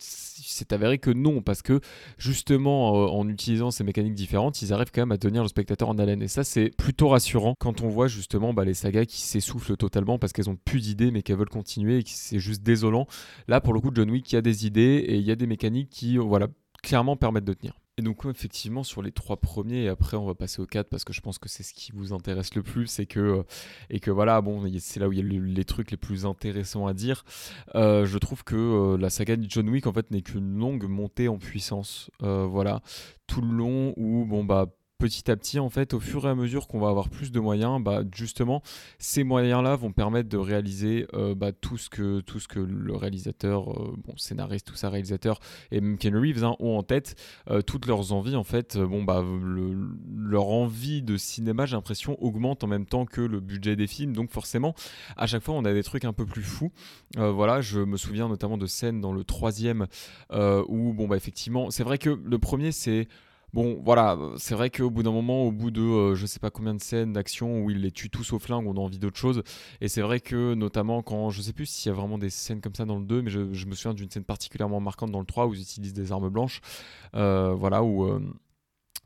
[0.49, 1.81] c'est avéré que non, parce que
[2.19, 5.89] justement, euh, en utilisant ces mécaniques différentes, ils arrivent quand même à tenir le spectateur
[5.89, 6.23] en haleine.
[6.23, 10.19] Et ça, c'est plutôt rassurant quand on voit justement bah, les sagas qui s'essoufflent totalement
[10.19, 13.07] parce qu'elles ont plus d'idées, mais qu'elles veulent continuer et que c'est juste désolant.
[13.49, 15.37] Là, pour le coup, John Wick, il y a des idées et il y a
[15.37, 16.49] des mécaniques qui, euh, voilà,
[16.83, 17.82] clairement permettent de tenir.
[17.99, 21.05] Et donc, effectivement, sur les trois premiers, et après, on va passer au 4 parce
[21.05, 22.99] que je pense que c'est ce qui vous intéresse le plus.
[23.01, 23.43] Et que, euh,
[23.91, 26.25] et que voilà, bon, c'est là où il y a le- les trucs les plus
[26.25, 27.23] intéressants à dire.
[27.75, 30.85] Euh, je trouve que euh, la saga de John Wick, en fait, n'est qu'une longue
[30.89, 32.11] montée en puissance.
[32.21, 32.81] Voilà,
[33.27, 34.67] tout le long où, bon, bah,
[35.03, 37.41] petit à petit, en fait, au fur et à mesure qu'on va avoir plus de
[37.41, 38.63] moyens, bah, justement,
[39.01, 42.23] ces moyens-là vont permettre de réaliser euh, bah, tout, ce que,
[42.61, 45.41] le réalisateur, euh, bon, scénariste, tout ça, réalisateur,
[45.73, 47.17] et même Ken Reeves hein, ont en tête,
[47.51, 51.77] euh, toutes leurs envies, en fait, bon, bah, le- leur envie de cinéma, j'ai
[52.21, 54.73] augmente en même temps que le budget des films, donc forcément,
[55.17, 56.71] à chaque fois, on a des trucs un peu plus fous.
[57.17, 59.89] Voilà, je me souviens notamment de scènes dans le troisième
[60.31, 63.09] où, bon, bah, effectivement, c'est vrai que le premier, c'est.
[63.53, 66.39] Bon, voilà, euh, c'est vrai qu'au bout d'un moment, au bout de euh, je sais
[66.39, 68.99] pas combien de scènes d'action où il les tue tous au flingue, on a envie
[68.99, 69.43] d'autre chose.
[69.83, 72.63] Et c'est vrai que, notamment, quand je sais plus s'il y a vraiment des scènes
[72.63, 75.27] comme ça dans le 2, mais je, me souviens d'une scène particulièrement marquante dans le
[75.27, 76.63] 3 où ils utilisent des armes blanches.
[77.15, 78.09] Euh, voilà, où.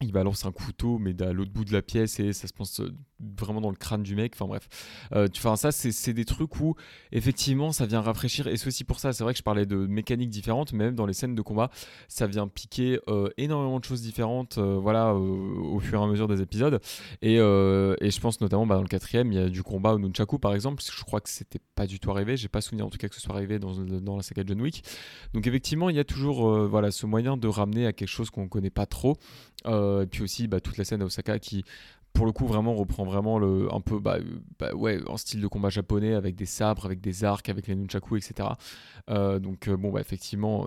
[0.02, 2.80] Il balance un couteau, mais à l'autre bout de la pièce, et ça se pense
[2.80, 2.92] euh,
[3.38, 4.34] vraiment dans le crâne du mec.
[4.34, 4.68] Enfin bref.
[5.14, 6.74] Euh, tu- ça, c'est des trucs où,
[7.12, 8.46] effectivement, ça vient rafraîchir.
[8.46, 10.96] Et c'est aussi pour ça, c'est vrai que je parlais de mécaniques différentes, mais même
[10.96, 11.70] dans les scènes de combat,
[12.08, 16.42] ça vient piquer euh, énormément de choses différentes, voilà, au fur et à mesure des
[16.42, 16.78] épisodes.
[17.22, 19.98] Et, et je pense notamment, bah, dans le quatrième, il y a du combat au
[19.98, 22.36] Nunchaku, par exemple, je crois que c'était pas du tout arrivé.
[22.36, 24.48] J'ai pas souvenir, en tout cas, que ce soit arrivé dans, dans la saga de
[24.48, 24.84] John Wick.
[25.32, 28.48] Donc, effectivement, il y a toujours, voilà, ce moyen de ramener à quelque chose qu'on
[28.48, 29.16] connaît pas trop.
[29.66, 31.64] Euh, et puis aussi, bah, toute la scène à Osaka qui
[32.12, 34.16] pour le coup vraiment reprend vraiment le un peu bah,
[34.58, 37.74] bah, ouais en style de combat japonais avec des sabres avec des arcs avec les
[37.74, 38.48] nunchaku etc
[39.10, 40.66] Euh, donc euh, bon effectivement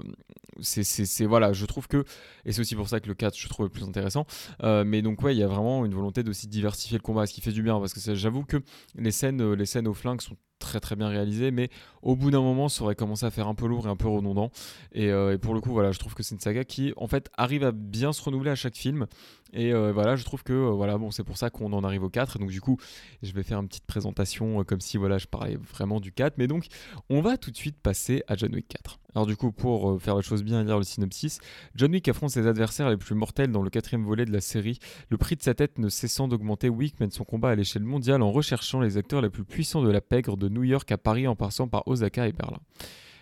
[0.61, 2.05] c'est voilà je trouve que
[2.45, 4.25] et c'est aussi pour ça que le 4 je trouve le plus intéressant.
[4.61, 7.41] Mais donc ouais il y a vraiment une volonté d'aussi diversifier le combat ce qui
[7.41, 8.57] fait du bien parce que j'avoue que
[8.95, 11.69] les scènes les scènes au flingue sont très très bien réalisées mais
[12.01, 14.07] au bout d'un moment ça aurait commencé à faire un peu lourd et un peu
[14.07, 14.51] redondant
[14.91, 17.07] et, euh, et pour le coup voilà je trouve que c'est une saga qui en
[17.07, 19.07] fait arrive à bien se renouveler à chaque film
[19.53, 22.03] et euh, voilà, je trouve que euh, voilà, bon, c'est pour ça qu'on en arrive
[22.03, 22.35] au 4.
[22.35, 22.77] Et donc, du coup,
[23.23, 26.37] je vais faire une petite présentation comme si voilà, je parlais vraiment du 4.
[26.37, 26.67] Mais donc,
[27.09, 28.99] on va tout de suite passer à John Wick 4.
[29.15, 31.39] Alors, du coup, pour euh, faire les choses bien et lire le synopsis,
[31.75, 34.79] John Wick affronte ses adversaires les plus mortels dans le quatrième volet de la série.
[35.09, 38.21] Le prix de sa tête ne cessant d'augmenter, Wick mène son combat à l'échelle mondiale
[38.21, 41.27] en recherchant les acteurs les plus puissants de la pègre de New York à Paris
[41.27, 42.59] en passant par Osaka et Berlin.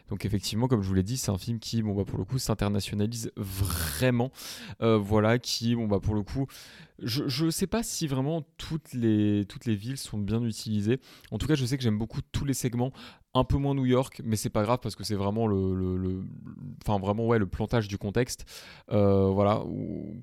[0.10, 2.26] Donc effectivement, comme je vous l'ai dit, c'est un film qui, bon bah pour le
[2.26, 4.32] coup, s'internationalise vraiment.
[4.80, 6.48] voilà, qui, bon bah pour le coup,
[7.04, 11.00] je ne sais pas si vraiment toutes les, toutes les villes sont bien utilisées.
[11.32, 12.91] En tout cas, je sais que j'aime beaucoup tous les segments.
[13.34, 16.24] Un peu moins New York, mais c'est pas grave parce que c'est vraiment le, le,
[16.84, 18.46] enfin vraiment ouais le plantage du contexte.
[18.91, 19.63] Euh, voilà,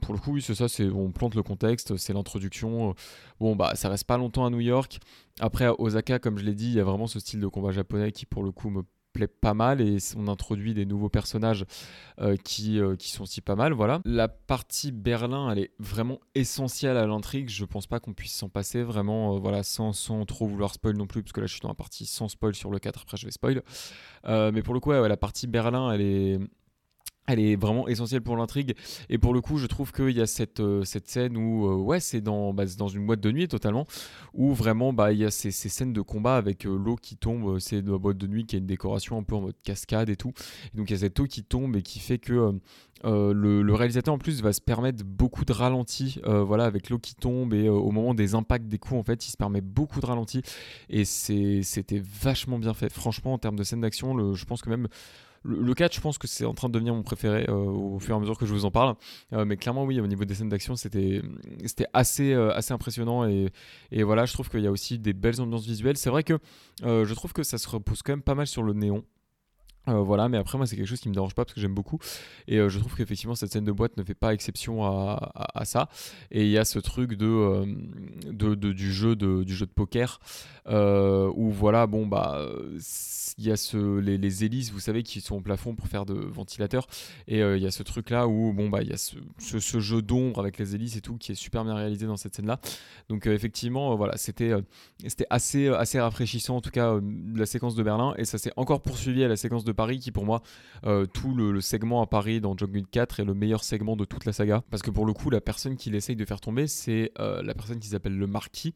[0.01, 0.68] pour le coup, oui, c'est ça.
[0.68, 2.94] C'est on plante le contexte, c'est l'introduction.
[3.38, 4.99] Bon bah ça reste pas longtemps à New York.
[5.38, 7.70] Après à Osaka, comme je l'ai dit, il y a vraiment ce style de combat
[7.70, 8.83] japonais qui pour le coup me
[9.14, 11.64] plaît pas mal et on introduit des nouveaux personnages
[12.20, 13.72] euh, qui, euh, qui sont aussi pas mal.
[13.72, 14.03] Voilà.
[14.05, 17.48] La partie Berlin, elle est vraiment essentielle à l'intrigue.
[17.48, 20.96] Je pense pas qu'on puisse s'en passer vraiment, euh, voilà, sans, sans, trop vouloir spoil
[20.96, 23.03] non plus, parce que là je suis dans la partie sans spoil sur le 4,
[23.03, 23.62] après je vais spoil.
[24.27, 26.38] mais pour le coup, la partie Berlin, elle est
[27.26, 28.74] elle est vraiment essentielle pour l'intrigue.
[29.08, 32.00] Et pour le coup je trouve qu'il y a cette, euh, scène où euh, ouais
[32.00, 33.87] c'est dans, bah, une boîte de nuit totalement
[34.32, 37.16] où vraiment bah, il y a ces, ces scènes de combat avec euh, l'eau qui
[37.16, 40.08] tombe c'est une boîte de nuit qui a une décoration un peu en mode cascade
[40.08, 40.32] et tout.
[40.72, 42.52] Et donc il y a cette eau qui tombe et qui fait que
[43.04, 47.14] le, le, réalisateur en plus va se permettre beaucoup de ralentis voilà avec l'eau qui
[47.14, 50.06] tombe et au moment des impacts des coups en fait il se permet beaucoup de
[50.06, 50.42] ralentis
[50.88, 52.92] et c'était vachement bien fait.
[52.92, 54.88] Franchement en termes de scène d'action je pense que même
[55.44, 58.14] le, 4, je pense que c'est en train de devenir mon préféré euh, au fur
[58.14, 58.94] et à mesure que je vous en parle.
[59.33, 61.22] Euh, mais clairement, oui, au niveau des scènes d'action, c'était
[61.92, 63.28] assez, euh, assez impressionnant.
[63.28, 63.50] Et,
[63.92, 65.96] et, voilà, je trouve qu'il y a aussi des belles ambiances visuelles.
[65.96, 66.38] C'est vrai que
[66.83, 69.04] je trouve que ça se repose quand même pas mal sur le néon.
[69.88, 71.75] Euh, voilà, mais après moi c'est quelque chose qui me dérange pas parce que j'aime
[71.75, 71.99] beaucoup.
[72.49, 75.64] Et euh, je trouve qu'effectivement cette scène de boîte ne fait pas exception à, à,
[75.64, 75.88] ça.
[76.31, 77.66] Et il y a ce truc de, euh,
[78.31, 80.20] de, du jeu de du jeu de poker
[80.66, 82.40] où voilà bon bah
[83.37, 86.07] il y a ce, les, les, hélices vous savez qui sont au plafond pour faire
[86.07, 86.87] de ventilateurs.
[87.29, 89.81] Et il y a ce truc là où bon bah il y a ce, ce,
[89.81, 92.47] jeu d'ombre avec les hélices et tout qui est super bien réalisé dans cette scène
[92.47, 92.61] là
[93.09, 94.53] donc effectivement voilà c'était
[95.07, 96.99] c'était assez assez rafraîchissant en tout cas
[97.35, 98.14] la séquence de Berlin.
[98.16, 100.42] Et ça s'est encore poursuivi à la séquence de Paris qui pour moi
[100.87, 104.24] euh, tout le, segment à Paris dans John 4 est le meilleur segment de toute
[104.24, 104.62] la saga.
[104.70, 107.54] Parce que pour le coup la personne qu'il essaye de faire tomber c'est euh, la
[107.54, 108.74] personne qui s'appelle le Marquis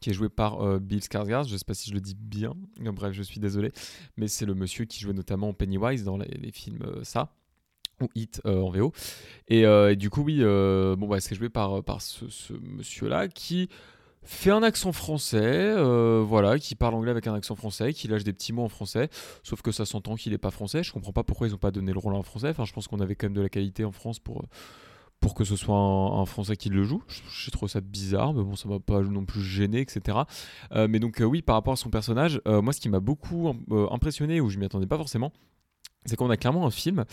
[0.00, 1.48] qui est joué par euh, Bill Skarsgård.
[1.48, 2.54] Je sais pas si je le dis bien.
[2.80, 3.72] Bref je suis désolé.
[4.16, 7.32] Mais c'est le monsieur qui jouait notamment Pennywise dans les, films ça
[8.00, 8.92] ou Hit en VO
[9.48, 9.64] et,
[9.96, 13.68] du coup oui bon bah c'est joué par, par ce, ce monsieur là qui
[14.24, 18.24] fait un accent français, euh, voilà, qui parle anglais avec un accent français, qui lâche
[18.24, 19.08] des petits mots en français,
[19.42, 20.82] sauf que ça s'entend qu'il n'est pas français.
[20.82, 22.48] Je comprends pas pourquoi ils n'ont pas donné le rôle en français.
[22.48, 24.44] Enfin, je pense qu'on avait quand même de la qualité en France pour,
[25.20, 27.02] pour que ce soit un, français qui le joue.
[27.08, 30.18] J'ai trouvé ça bizarre, mais bon, ça m'a pas non plus gêné, etc.
[30.72, 33.54] Euh, mais donc, euh, oui, par rapport à son personnage, moi, ce qui m'a beaucoup
[33.90, 35.32] impressionné, ou je m'y attendais pas forcément,
[36.04, 37.04] c'est qu'on a clairement un film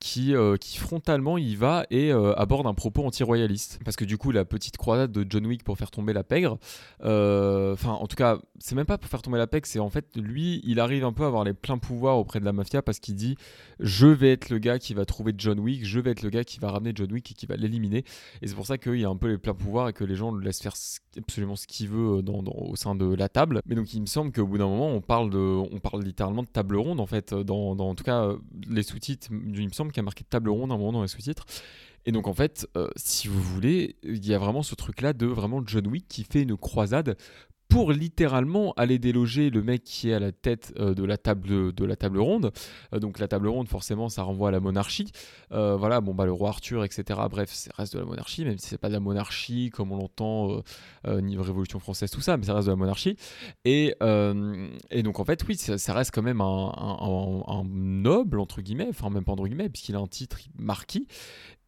[0.00, 3.80] qui, euh, qui frontalement y va et euh, aborde un propos anti-royaliste.
[3.84, 6.58] Parce que du coup, la petite croisade de John Wick pour faire tomber la pègre,
[7.04, 9.90] euh, enfin, en tout cas, c'est même pas pour faire tomber la pègre, c'est en
[9.90, 12.80] fait, lui, il arrive un peu à avoir les pleins pouvoirs auprès de la mafia
[12.80, 13.36] parce qu'il dit
[13.78, 16.44] Je vais être le gars qui va trouver John Wick, je vais être le gars
[16.44, 18.04] qui va ramener John Wick et qui va l'éliminer.
[18.40, 20.16] Et c'est pour ça qu'il y a un peu les pleins pouvoirs et que les
[20.16, 20.74] gens le laissent faire
[21.18, 23.60] absolument ce qu'il veut dans, au sein de la table.
[23.66, 26.42] Mais donc, il me semble qu'au bout d'un moment, on parle, de, on parle littéralement
[26.42, 28.30] de table ronde, en fait, dans, dans en tout cas,
[28.68, 31.46] les sous-titres, il me semble qui a marqué table ronde un moment dans les sous-titres.
[32.06, 35.26] Et donc en fait, euh, si vous voulez, il y a vraiment ce truc-là de
[35.26, 37.16] vraiment John Wick qui fait une croisade
[37.70, 41.72] pour littéralement aller déloger le mec qui est à la tête euh, de, la table,
[41.72, 42.52] de la table ronde.
[42.92, 45.12] Euh, donc la table ronde, forcément, ça renvoie à la monarchie.
[45.52, 47.20] Euh, voilà, bon, bah, le roi Arthur, etc.
[47.30, 49.96] Bref, ça reste de la monarchie, même si c'est pas de la monarchie comme on
[49.96, 50.62] l'entend
[51.06, 53.16] niveau Révolution française, tout ça, mais ça reste de la monarchie.
[53.64, 53.94] Et,
[54.90, 56.72] et donc en fait, oui, ça, reste quand même un,
[57.46, 61.06] un, noble, entre guillemets, enfin même pas entre guillemets, puisqu'il a un titre marquis.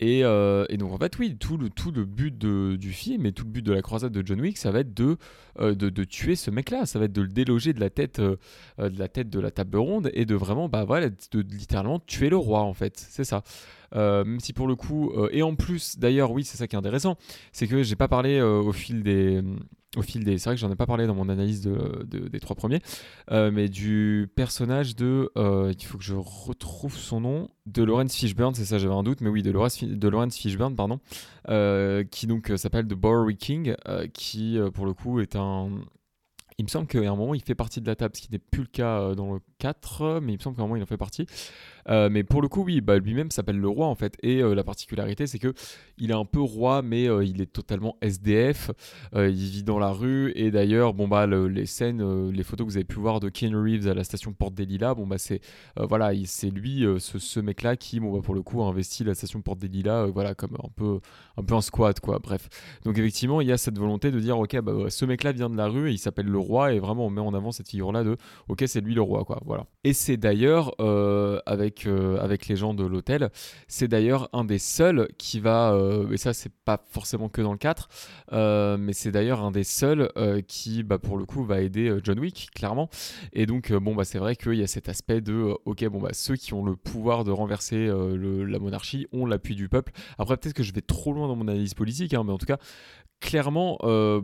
[0.05, 3.45] Et, et, donc en fait, oui, tout le, tout le but du film et tout
[3.45, 5.17] le but de la croisade de John Wick, ça va être de,
[5.59, 6.87] de tuer ce mec-là.
[6.87, 8.37] Ça va être de le déloger de la tête, euh,
[8.79, 12.01] euh, de la tête de la table ronde et de vraiment, bah voilà, de, littéralement
[12.01, 12.99] tuer le roi en fait.
[13.11, 13.43] C'est ça.
[13.95, 16.79] Euh, même si pour le coup, et en plus, d'ailleurs, oui, c'est ça qui est
[16.79, 17.17] intéressant,
[17.53, 19.43] c'est que j'ai pas parlé au fil des
[19.97, 20.39] au fil des.
[20.39, 22.81] C'est vrai que j'en ai pas parlé dans mon analyse de, des trois premiers,
[23.31, 25.31] mais du personnage de.
[25.37, 27.49] il faut que je retrouve son nom.
[27.65, 30.75] De Lawrence Fishburne, c'est ça, j'avais un doute, mais oui, de Lawrence, de Lawrence Fishburne,
[30.75, 31.01] pardon,
[32.11, 33.75] qui donc s'appelle The Bowery King,
[34.15, 35.71] qui pour le coup est un,
[36.59, 38.39] il me semble qu'à un moment, il fait partie de la table, ce qui n'est
[38.39, 40.83] plus le cas euh, dans le 4, mais il me semble qu'à un moment, il
[40.83, 41.27] en fait partie.
[41.89, 44.17] Euh, mais pour le coup, oui, bah, lui-même s'appelle le roi en fait.
[44.23, 45.53] Et euh, la particularité, c'est que
[45.99, 48.71] il est un peu roi, mais euh, il est totalement SDF.
[49.15, 50.33] il vit dans la rue.
[50.35, 53.57] Et d'ailleurs, bon bah les scènes, les photos que vous avez pu voir de Keanu
[53.57, 55.41] Reeves à la station Porte des Lilas, bon bah c'est
[55.77, 59.15] voilà, c'est lui, ce, ce mec-là qui, bon bah pour le coup, a investi la
[59.15, 61.01] station Porte des Lilas, voilà comme un peu
[61.37, 62.19] un peu un squat quoi.
[62.19, 62.49] Bref.
[62.85, 65.57] Donc effectivement, il y a cette volonté de dire, ok, bah, ce mec-là vient de
[65.57, 68.05] la rue, et il s'appelle le roi, et vraiment on met en avant cette figure-là
[68.05, 68.17] de,
[68.49, 69.41] ok, c'est lui le roi quoi.
[69.45, 69.67] Voilà.
[69.85, 70.75] Et c'est d'ailleurs
[71.47, 73.31] avec euh, avec, les gens de l'hôtel.
[73.69, 77.53] C'est d'ailleurs un des seuls qui va, euh, et ça c'est pas forcément que dans
[77.53, 77.89] le 4,
[78.33, 80.11] euh, mais c'est d'ailleurs un des seuls
[80.47, 82.89] qui, bah, pour le coup, va aider John Wick, clairement.
[83.33, 86.11] Et donc, bon, bah, c'est vrai qu'il y a cet aspect de, ok, bon, bah,
[86.13, 89.93] ceux qui ont le pouvoir de renverser la monarchie ont l'appui du peuple.
[90.19, 92.47] Après, peut-être que je vais trop loin dans mon analyse politique, hein, mais en tout
[92.47, 92.59] cas,
[93.21, 93.79] clairement,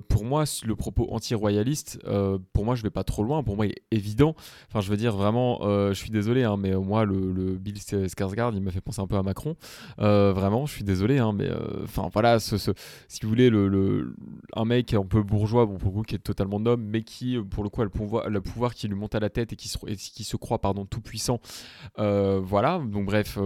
[0.08, 2.00] pour moi, le propos anti-royaliste,
[2.52, 3.42] pour moi, je vais pas trop loin.
[3.42, 4.34] Pour moi, il est évident.
[4.68, 8.62] Enfin, je veux dire, vraiment, je suis désolé, hein, mais moi, le, Bill Skarsgård, il
[8.62, 9.56] m'a fait penser un peu à Macron.
[9.98, 11.48] vraiment, je suis désolé, hein, mais
[11.84, 14.14] enfin, voilà, ce, si vous voulez, le,
[14.54, 17.64] un mec un peu bourgeois, bon, pour le qui est totalement noble, mais qui, pour
[17.64, 18.40] le coup, a le pouvoir, le
[18.74, 21.40] qui lui monte à la tête et qui se, croit, pardon, tout puissant.
[21.96, 23.38] voilà, donc bref,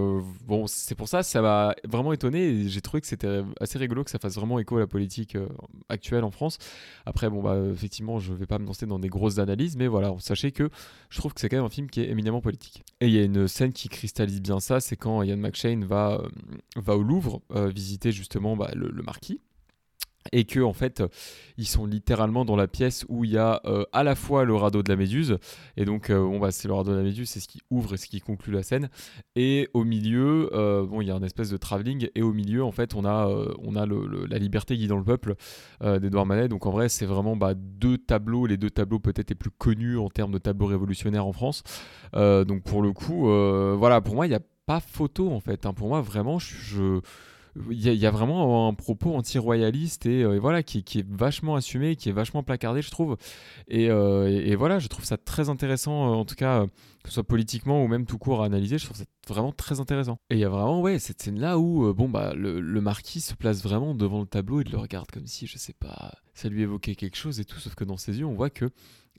[0.46, 2.68] bon, c'est pour ça, ça m'a vraiment étonné.
[2.68, 5.48] J'ai trouvé que c'était assez rigolo que ça fasse vraiment écho à la politique euh,
[5.88, 6.58] actuelle en France.
[7.06, 10.14] Après, bon, bah, effectivement, je vais pas me lancer dans des grosses analyses, mais voilà,
[10.18, 10.70] sachez que
[11.08, 12.84] je trouve que c'est quand même un film qui est éminemment politique.
[13.00, 16.20] Et il y a une scène qui cristallise bien ça, c'est quand Ian McShane va,
[16.20, 19.40] euh, au Louvre euh, visiter justement bah, le, marquis
[20.30, 21.02] et que en fait
[21.58, 24.54] ils sont littéralement dans la pièce où il y a euh, à la fois le
[24.54, 25.38] radeau de la Méduse
[25.76, 27.94] et donc euh, bon bah c'est le radeau de la Méduse c'est ce qui ouvre
[27.94, 28.88] et ce qui conclut la scène.
[29.34, 32.62] Et au milieu euh, bon il y a un espèce de travelling et au milieu
[32.62, 33.28] en fait on a
[33.62, 35.34] on a la liberté guidant le peuple
[35.80, 36.48] d'Edouard Manet.
[36.48, 39.98] Donc en vrai c'est vraiment bah, deux tableaux les deux tableaux peut-être les plus connus
[39.98, 41.62] en termes de tableaux révolutionnaires en France.
[42.14, 43.26] Donc pour le coup
[43.76, 45.72] voilà pour moi il n'y a pas photo en fait hein.
[45.72, 47.00] pour moi vraiment je
[47.70, 52.08] il y, a vraiment un propos anti-royaliste et, euh, voilà qui, est vachement assumé, qui
[52.08, 53.18] est vachement placardé, je trouve.
[53.68, 56.64] Et, euh, voilà, je trouve ça très intéressant, euh, en tout cas,
[57.02, 59.80] que ce soit politiquement ou même tout court à analyser, je trouve ça vraiment très
[59.80, 60.18] intéressant.
[60.30, 63.62] Et il y a vraiment, ouais, cette scène-là où, bon, bah, le, marquis se place
[63.62, 66.94] vraiment devant le tableau et le regarde comme si, je sais pas, ça lui évoquait
[66.94, 68.70] quelque chose et tout, sauf que dans ses yeux, on voit que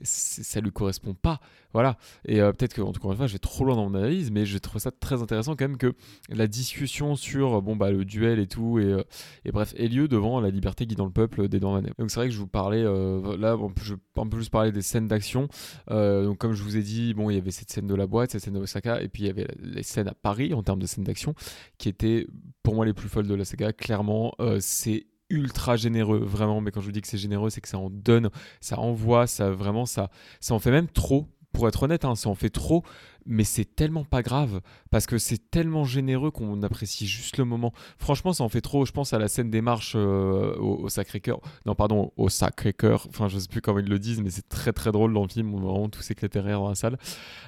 [0.02, 1.40] ça lui correspond pas.
[1.72, 1.98] Voilà.
[2.26, 4.46] Et euh, peut-être que, en tout cas, je vais trop loin dans mon analyse, mais
[4.46, 5.94] je trouve ça très intéressant quand même que
[6.30, 9.04] la discussion sur bon, bah, le duel et tout, et, euh,
[9.46, 11.92] et bref, ait lieu devant la liberté guidant le peuple des Manet.
[11.98, 14.72] Donc c'est vrai que je vous parlais, euh, là, je vais un peu plus parler
[14.72, 15.48] des scènes d'action.
[15.90, 18.32] donc comme je vous ai dit, bon, il y avait cette scène de la boîte,
[18.32, 20.80] cette scène de Osaka, et puis il y avait les scènes à Paris en termes
[20.80, 21.36] de scènes d'action,
[21.78, 22.28] qui étaient
[22.62, 23.74] pour moi les plus folles de la saga.
[23.74, 26.62] Clairement, c'est ultra généreux, vraiment.
[26.62, 28.30] Mais quand je vous dis que c'est généreux, c'est que ça en donne,
[28.62, 31.28] ça envoie, ça vraiment, ça, ça en fait même trop.
[31.52, 32.84] Pour être honnête, hein, ça en fait trop
[33.26, 37.74] mais c'est tellement pas grave parce que c'est tellement généreux qu'on apprécie juste le moment.
[37.98, 38.86] Franchement, ça en fait trop.
[38.86, 41.40] Je pense à la scène des marches euh, au, Sacré-Cœur.
[41.66, 43.08] Non, pardon, au Sacré-Cœur.
[43.10, 45.30] Enfin, je sais plus comment ils le disent, mais c'est très très drôle dans le
[45.30, 45.54] film.
[45.54, 46.98] On va vraiment tous éclater dans la salle.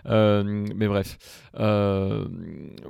[0.07, 0.43] Euh,
[0.75, 1.17] mais bref.
[1.59, 2.27] Euh,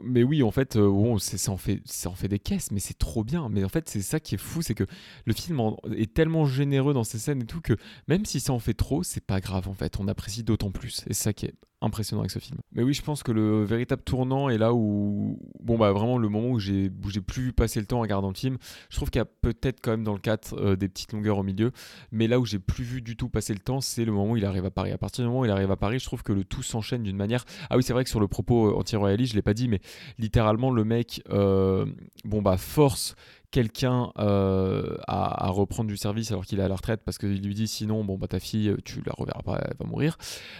[0.04, 2.98] mais oui, en fait, bon, ça, en fait, ça en fait des caisses, mais c'est
[2.98, 3.50] trop bien.
[3.50, 4.86] Mais en fait, c'est ça qui est fou, c'est que
[5.26, 5.62] le film
[5.96, 7.74] est tellement généreux dans ces scènes et tout que
[8.08, 10.00] même si ça en fait trop, c'est pas grave en fait.
[10.00, 11.04] On apprécie d'autant plus.
[11.08, 12.60] Et ça qui est impressionnant avec ce film.
[12.74, 16.30] Mais oui, je pense que le véritable tournant est là où, bon, bah vraiment le
[16.30, 18.58] moment où j'ai, plus vu passer le temps en regardant le film.
[18.90, 21.38] Je trouve qu'il y a peut-être quand même dans le 4 euh, des petites longueurs
[21.38, 21.72] au milieu,
[22.12, 24.38] mais là où j'ai plus vu du tout passer le temps, c'est le moment où
[24.38, 24.92] il arrive à Paris.
[24.92, 27.04] À partir du moment où il arrive à Paris, je trouve que le tout s'enchaîne
[27.04, 27.46] d'une manière.
[27.70, 29.80] Ah oui, c'est vrai que sur le propos euh, anti-royaliste, je l'ai pas dit, mais
[30.18, 31.86] littéralement le mec, euh,
[32.24, 33.16] bon bah force
[33.56, 37.54] quelqu'un euh, à, reprendre du service alors qu'il est à la retraite parce qu'il lui
[37.54, 40.18] dit sinon bon bah ta fille tu la reverras pas elle va mourir.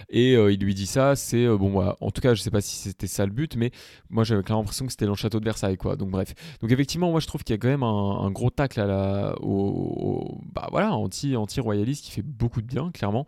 [0.08, 2.52] Et euh, il lui dit ça c'est euh, bon bah, en tout cas je sais
[2.52, 3.72] pas si c'était ça le but mais
[4.10, 5.98] moi j'avais clairement l'impression que c'était dans le château de Versailles quoi.
[5.98, 6.34] Donc bref.
[6.62, 9.36] Donc effectivement moi je trouve qu'il y a quand même un, gros tacle à la
[9.42, 13.26] au, bah voilà anti anti royaliste qui fait beaucoup de bien clairement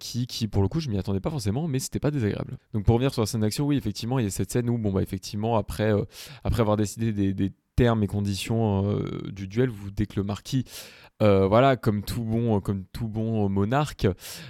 [0.00, 2.58] qui, qui pour le coup je m'y attendais pas forcément mais c'était pas désagréable.
[2.72, 4.78] Donc pour revenir sur la scène d'action oui effectivement il y a cette scène où
[4.78, 5.92] bon bah effectivement après
[6.42, 10.64] après avoir décidé des termes et conditions euh, du duel, vous dès que le marquis,
[11.22, 12.60] euh, voilà, comme tout bon,
[13.02, 14.06] bon monarque,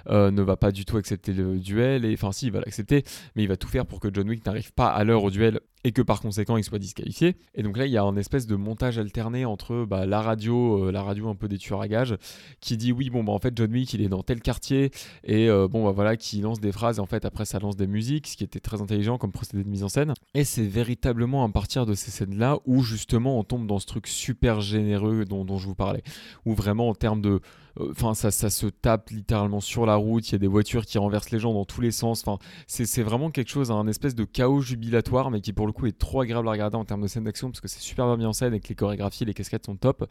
[0.09, 3.05] euh, ne va pas du tout accepter le duel, et enfin si, il va l'accepter,
[3.37, 5.61] mais il va tout faire pour que John Wick n'arrive pas à l'heure au duel
[5.85, 7.37] et que par conséquent il soit disqualifié.
[7.55, 10.89] Et donc là, il y a un espèce de montage alterné entre bah, la radio,
[10.89, 12.17] euh, la radio un peu des tueurs à gages,
[12.61, 14.91] qui dit oui, bon, bah en fait, John Wick, il est dans tel quartier,
[15.23, 17.77] et euh, bon, bah voilà, qui lance des phrases, et en fait, après, ça lance
[17.77, 20.15] des musiques, ce qui était très intelligent comme procédé de mise en scène.
[20.35, 24.07] Et c'est véritablement à partir de ces scènes-là où justement on tombe dans ce truc
[24.07, 26.03] super généreux dont, dont je vous parlais,
[26.47, 27.41] où vraiment en termes de
[27.79, 30.99] enfin ça, ça, se tape littéralement sur la route, il y a des voitures qui
[30.99, 34.25] renversent les gens dans tous les sens, enfin c'est vraiment quelque chose, un espèce de
[34.25, 37.07] chaos jubilatoire, mais qui pour le coup est trop agréable à regarder en termes de
[37.07, 39.77] scène d'action, parce que c'est super bien en scène, que les chorégraphies, les cascades sont
[39.77, 40.09] top.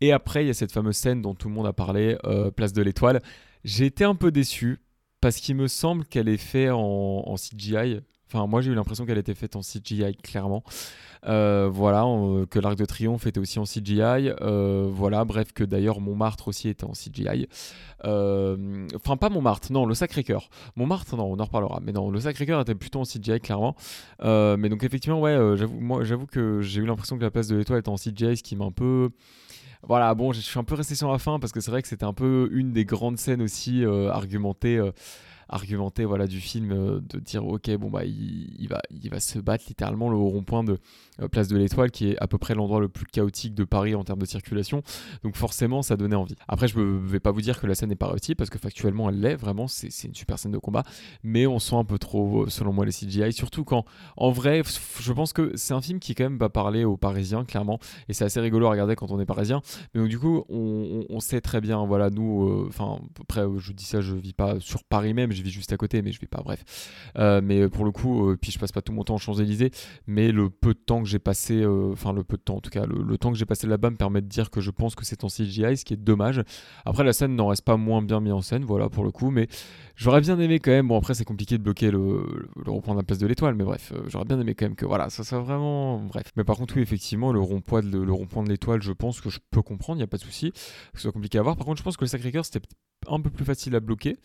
[0.00, 2.50] Et après, il y a cette fameuse scène dont tout le monde a parlé, euh,
[2.50, 3.20] Place de l'Étoile.
[3.64, 4.80] J'ai été un peu déçu,
[5.20, 8.00] parce qu'il me semble qu'elle est faite en, en CGI,
[8.32, 10.64] Enfin, moi, j'ai eu l'impression qu'elle était faite en CGI, clairement.
[11.26, 12.04] Euh, voilà,
[12.50, 14.30] que l'Arc de Triomphe était aussi en CGI.
[14.40, 17.46] Euh, voilà, bref, que d'ailleurs Montmartre aussi était en CGI.
[18.04, 20.48] Euh, enfin, pas Montmartre, non, le Sacré-Cœur.
[20.76, 21.80] Montmartre, non, on en reparlera.
[21.82, 23.76] Mais non, le Sacré-Cœur était plutôt en CGI, clairement.
[24.22, 25.36] mais donc, effectivement, ouais,
[26.02, 28.56] j'avoue que j'ai eu l'impression que la place de l'étoile était en CGI, ce qui
[28.56, 29.10] m'a un peu
[29.84, 31.88] voilà, bon, je suis un peu resté sur la fin parce que c'est vrai que
[31.88, 34.80] c'était un peu une des grandes scènes aussi argumentées
[35.52, 39.38] argumenté voilà du film euh, de dire ok bon bah il, va il va se
[39.38, 40.78] battre littéralement le rond-point de
[41.20, 43.94] euh, place de l'Étoile qui est à peu près l'endroit le plus chaotique de Paris
[43.94, 44.82] en termes de circulation.
[45.22, 46.36] Donc forcément ça donnait envie.
[46.48, 48.58] Après je ne vais pas vous dire que la scène n'est pas réussie parce que
[48.58, 50.84] factuellement elle l'est vraiment c'est une super scène de combat.
[51.22, 53.84] Mais on sent un peu trop selon moi les CGI surtout quand
[54.16, 54.62] en vrai
[55.00, 57.78] je pense que c'est un film qui quand même va parler aux Parisiens clairement.
[58.08, 59.60] Et c'est assez rigolo à regarder quand on est parisien.
[59.94, 63.84] Mais donc du coup on, sait très bien voilà nous euh, enfin après je dis
[63.84, 66.42] ça je vis pas sur Paris même vis juste à côté, mais je vais pas,
[66.42, 66.64] bref.
[67.18, 69.70] Euh, mais pour le coup, euh, puis je passe pas tout mon temps aux Champs-Élysées,
[70.06, 72.60] mais le peu de temps que j'ai passé, euh, enfin le peu de temps en
[72.60, 74.94] tout cas, le, temps que j'ai passé là-bas me permet de dire que je pense
[74.94, 76.42] que c'est en CGI, ce qui est dommage.
[76.84, 79.30] Après, la scène n'en reste pas moins bien mis en scène, voilà pour le coup,
[79.30, 79.48] mais
[79.96, 80.88] j'aurais bien aimé quand même.
[80.88, 83.92] Bon, après, c'est compliqué de bloquer le, le reprendre la place de l'étoile, mais bref,
[84.06, 86.00] j'aurais bien aimé quand même que voilà, ça soit vraiment.
[86.00, 86.32] Bref.
[86.36, 89.30] Mais par contre, oui, effectivement, le rond-point de, le rond de l'étoile, je pense que
[89.30, 90.58] je peux comprendre, il n'y a pas de souci, que
[90.94, 91.56] ce soit compliqué à voir.
[91.56, 92.60] Par contre, je pense que le Sacré-Cœur, c'était
[93.08, 94.16] un peu plus facile à bloquer.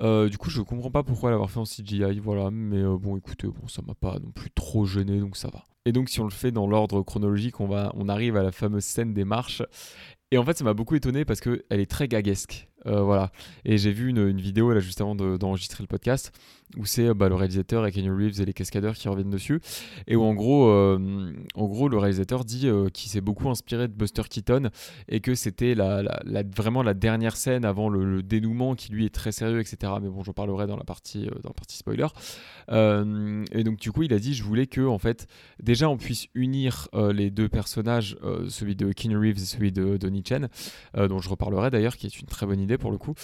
[0.00, 2.50] Euh, du coup, je comprends pas pourquoi l'avoir fait en CGI, voilà.
[2.50, 5.64] Mais euh, bon, écoutez, bon, ça m'a pas non plus trop gêné, donc ça va.
[5.84, 8.52] Et donc, si on le fait dans l'ordre chronologique, on, va, on arrive à la
[8.52, 9.62] fameuse scène des marches.
[10.30, 12.68] Et en fait, ça m'a beaucoup étonné parce qu'elle est très gaguesque.
[12.86, 13.32] Euh, voilà.
[13.64, 16.32] Et j'ai vu une, vidéo là juste avant d'enregistrer le podcast
[16.76, 19.60] où c'est bah, le réalisateur et Kenny Reeves et les cascadeurs qui reviennent dessus
[20.06, 23.88] et où en gros, euh, en gros le réalisateur dit euh, qu'il s'est beaucoup inspiré
[23.88, 24.70] de Buster Keaton
[25.08, 26.02] et que c'était la,
[26.56, 29.92] vraiment la dernière scène avant le, dénouement qui lui est très sérieux etc.
[30.02, 32.06] Mais bon, j'en parlerai dans la partie dans partie spoiler.
[32.70, 35.26] et donc du coup, il a dit je voulais que en fait
[35.62, 40.22] déjà on puisse unir les deux personnages, celui de Kenny Reeves et celui de Donnie
[40.26, 40.48] Chen,
[40.96, 43.14] dont je reparlerai d'ailleurs, qui est une très bonne idée pour le coup.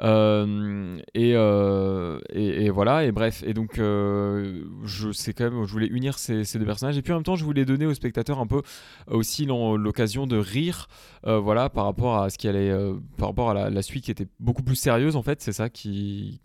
[0.00, 6.18] Euh, euh, et, voilà, et bref, et donc euh, je quand même, je voulais unir
[6.18, 8.62] ces, deux personnages, et puis en même temps, je voulais donner aux spectateurs un peu
[9.08, 10.88] aussi l'occasion de rire,
[11.24, 12.72] voilà, par rapport à ce qui allait,
[13.16, 16.40] par rapport à la, suite qui était beaucoup plus sérieuse en fait, c'est ça qui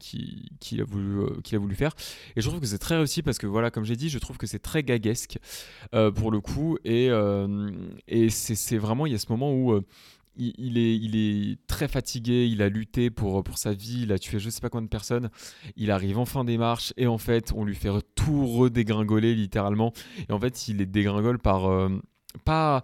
[0.80, 1.92] a voulu, qu'il a voulu faire.
[2.36, 4.38] Et je trouve que c'est très réussi parce que voilà, comme j'ai dit, je trouve
[4.38, 5.38] que c'est très gaguesque
[6.16, 7.10] pour le coup, et,
[8.08, 9.82] et c'est vraiment, il y a ce moment où
[10.40, 14.62] il, est, très fatigué, il a lutté pour, sa vie, il a tué je sais
[14.62, 15.30] pas combien de personnes.
[15.76, 19.94] Il arrive en fin des marches et en fait, on lui fait tout redégringoler littéralement.
[20.30, 21.70] Et en fait, il les dégringole par.
[21.70, 21.90] Euh,
[22.46, 22.84] pas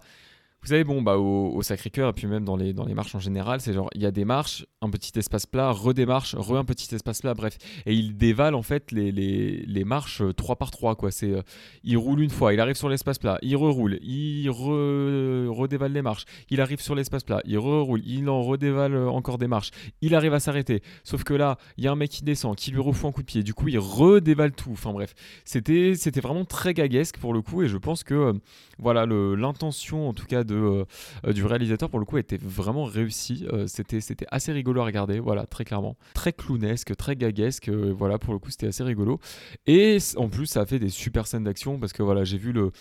[0.66, 3.20] vous savez, bon, bah, au, Sacré-Cœur, et puis même dans les, dans les marches en
[3.20, 6.64] général, c'est genre, il y a des marches, un petit espace plat, redémarche, re un
[6.64, 7.56] petit espace plat, bref.
[7.86, 11.12] Et il dévale en fait les, les, les marches 3 euh, par 3, quoi.
[11.12, 11.42] C'est, euh,
[11.84, 16.24] il roule une fois, il arrive sur l'espace plat, il reroule, il redévale les marches,
[16.50, 20.16] il arrive sur l'espace plat, il reroule, il en redévale euh, encore des marches, il
[20.16, 20.82] arrive à s'arrêter.
[21.04, 23.22] Sauf que là, il y a un mec qui descend, qui lui refoue un coup
[23.22, 24.72] de pied, du coup, il redévale tout.
[24.72, 28.32] Enfin bref, c'était, c'était vraiment très gaguesque pour le coup, et je pense que,
[28.80, 33.46] voilà, l'intention en tout cas de euh, du réalisateur pour le coup était vraiment réussi.
[33.52, 37.68] Euh, c'était c'était assez rigolo à regarder, voilà, très clairement, très clownesque, très gaguesque.
[37.68, 39.20] Euh, voilà, pour le coup, c'était assez rigolo.
[39.66, 42.52] Et en plus, ça a fait des super scènes d'action parce que voilà, j'ai vu
[42.52, 42.72] le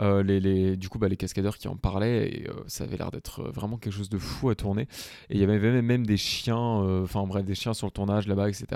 [0.00, 3.44] les, les, du coup bah, les cascadeurs qui en parlaient et ça avait l'air d'être
[3.44, 4.88] vraiment quelque chose de fou à tourner
[5.30, 6.58] et il y avait même, même des chiens
[7.04, 8.66] enfin bref des chiens sur le tournage là-bas etc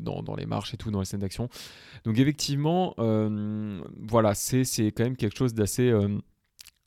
[0.00, 1.48] dans, dans, les marches et tout dans les scènes d'action
[2.04, 2.94] donc effectivement
[3.98, 5.92] voilà c'est quand même quelque chose d'assez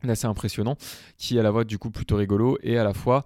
[0.10, 0.76] assez impressionnant,
[1.18, 3.26] qui est à la fois du coup plutôt rigolo et à la fois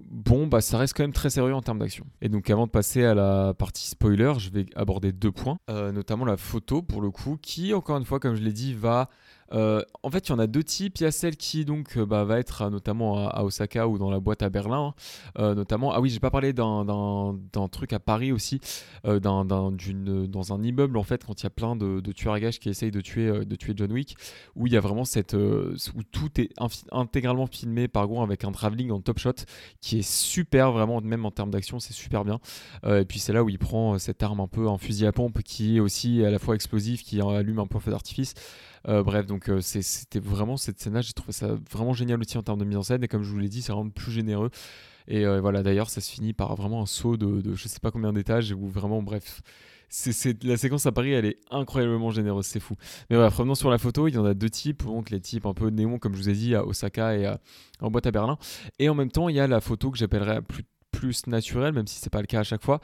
[0.00, 2.06] bon, bah ça reste quand même très sérieux en termes d'action.
[2.20, 5.92] Et donc avant de passer à la partie spoiler, je vais aborder deux points, euh,
[5.92, 9.08] notamment la photo pour le coup, qui encore une fois, comme je l'ai dit, va
[9.52, 10.98] Euh, en fait, il y en a deux types.
[10.98, 13.98] Il y a celle qui donc euh, bah, va être euh, notamment à, Osaka ou
[13.98, 14.94] dans la boîte à Berlin,
[15.36, 15.54] hein.
[15.54, 15.92] notamment.
[15.92, 18.60] Ah oui, j'ai pas parlé d'un truc à Paris aussi,
[19.04, 22.68] dans un immeuble en fait quand il y a plein de, tueurs à gages qui
[22.68, 23.30] essayent de tuer
[23.76, 24.16] John Wick,
[24.54, 26.50] où il y a vraiment cette où tout est
[26.92, 29.32] intégralement filmé par Gouin avec un travelling en top shot
[29.80, 32.38] qui est super vraiment même en termes d'action c'est super bien.
[32.86, 35.42] et puis c'est là où il prend cette arme un peu en fusil à pompe
[35.42, 38.34] qui est aussi à la fois explosif, qui allume un peu feu d'artifice.
[38.88, 42.42] Euh, bref, donc euh, c'était vraiment cette scène-là, j'ai trouvé ça vraiment génial aussi en
[42.42, 43.02] termes de mise en scène.
[43.02, 44.50] Et comme je vous l'ai dit, c'est vraiment plus généreux.
[45.08, 47.80] Et euh, voilà, d'ailleurs, ça se finit par vraiment un saut de, de je sais
[47.80, 49.42] pas combien d'étages, où vraiment, bref,
[49.88, 52.74] c'est la séquence à Paris, elle est incroyablement généreuse, c'est fou.
[53.10, 55.46] Mais voilà, revenons sur la photo, il y en a deux types, donc les types
[55.46, 57.32] un peu néon, comme je vous ai dit, à Osaka et
[57.80, 58.38] en boîte à Berlin.
[58.78, 60.64] Et en même temps, il y a la photo que j'appellerais plus
[61.26, 62.80] naturel, même si c'est pas le cas à chaque fois,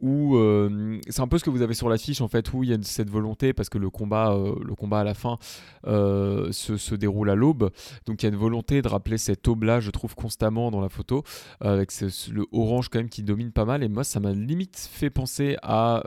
[0.00, 2.70] où euh, c'est un peu ce que vous avez sur l'affiche en fait, où il
[2.70, 5.38] y a cette volonté parce que le combat, euh, le combat à la fin
[5.86, 7.70] euh, se, se, déroule à l'aube,
[8.06, 10.88] donc il y a une volonté de rappeler cette aube-là, je trouve constamment dans la
[10.88, 11.22] photo,
[11.60, 11.92] avec
[12.30, 15.56] le orange quand même qui domine pas mal, et moi ça m'a limite fait penser
[15.62, 16.02] à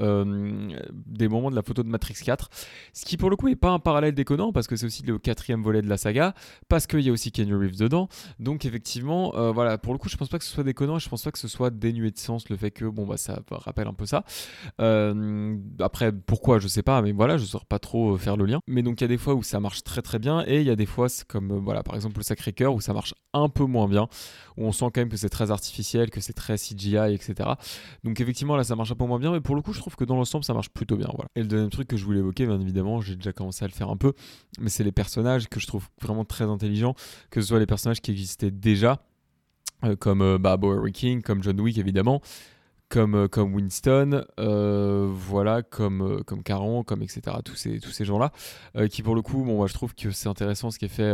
[1.06, 2.50] des moments de la photo de Matrix 4,
[2.94, 5.18] ce qui pour le coup est pas un parallèle déconnant parce que c'est aussi le
[5.20, 6.34] quatrième volet de la saga,
[6.68, 8.08] parce qu'il y a aussi Kenny Reeves dedans,
[8.40, 11.24] donc effectivement, voilà, pour le coup je pense pas que ce soit déconnant, je pense
[11.24, 13.94] pas que ce soit dénué de sens le fait que bon bah ça rappelle un
[13.94, 14.24] peu ça.
[14.82, 18.46] Euh, après pourquoi je sais pas, mais voilà je saurais pas trop euh, faire le
[18.46, 18.60] lien.
[18.68, 20.68] Mais donc il y a des fois où ça marche très très bien et il
[20.68, 23.14] y a des fois comme euh, voilà par exemple le Sacré Cœur où ça marche
[23.34, 24.08] un peu moins bien,
[24.58, 27.50] où on sent quand même que c'est très artificiel, que c'est très CGI etc.
[28.04, 29.96] Donc effectivement là ça marche un peu moins bien, mais pour le coup je trouve
[29.96, 31.10] que dans l'ensemble ça marche plutôt bien.
[31.14, 31.30] Voilà.
[31.36, 33.74] Et le deuxième truc que je voulais évoquer, bien évidemment, j'ai déjà commencé à le
[33.74, 34.14] faire un peu,
[34.60, 36.96] mais c'est les personnages que je trouve vraiment très intelligents,
[37.30, 39.02] que ce soit les personnages qui existaient déjà
[40.00, 40.58] comme euh, bah,
[40.92, 42.22] King, comme John Wick évidemment,
[42.90, 47.22] comme, euh, comme Winston, euh, voilà, comme, euh, comme Caron, comme etc.
[47.44, 48.32] Tous ces, tous ces gens-là,
[48.90, 51.14] qui pour le coup, bon, moi je trouve que c'est intéressant ce qui est fait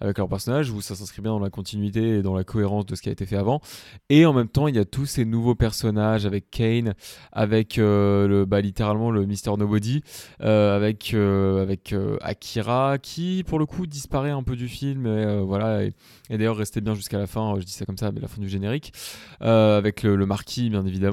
[0.00, 2.94] avec leur personnage, où ça s'inscrit bien dans la continuité et dans la cohérence de
[2.94, 3.60] ce qui a été fait avant.
[4.08, 6.94] Et en même temps, il y a tous ces nouveaux personnages avec Kane,
[7.32, 10.02] avec le, bah, littéralement le Mister Nobody,
[10.40, 15.92] avec, avec Akira, qui pour le coup disparaît un peu du film, et, voilà, et,
[16.30, 18.48] d'ailleurs restait bien jusqu'à la fin, je dis ça comme ça, mais la fin du
[18.48, 18.92] générique,
[19.40, 21.11] avec le, le marquis bien évidemment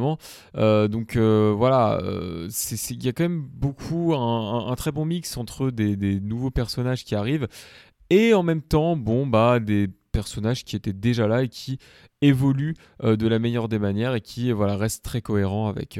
[0.56, 2.50] euh, donc euh, voilà, euh,
[2.89, 7.16] il y a quand même beaucoup, un, très bon mix entre des, nouveaux personnages qui
[7.16, 7.47] arrivent
[8.10, 11.78] et en même temps, bon, bah, des personnages qui étaient déjà là et qui
[12.22, 16.00] évoluent de la meilleure des manières et qui voilà, restent très cohérents avec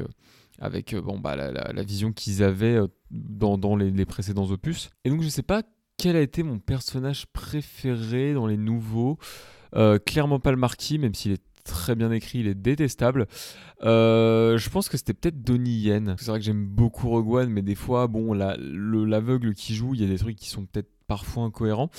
[0.60, 2.80] avec bah, la, vision qu'ils avaient
[3.12, 4.89] dans, les, les, précédents opus.
[5.06, 5.62] Et donc je sais pas
[5.97, 9.20] quel a été mon personnage préféré dans les nouveaux.
[10.06, 13.28] clairement pas le marquis, même s'il est très bien écrit, il est détestable.
[13.84, 16.16] Euh, je pense que c'était peut-être Donnie Yen.
[16.18, 20.01] C'est vrai que j'aime beaucoup Rogue One, mais des fois, bon, l'aveugle qui joue, il
[20.01, 21.89] y a des trucs qui sont peut-être parfois incohérent.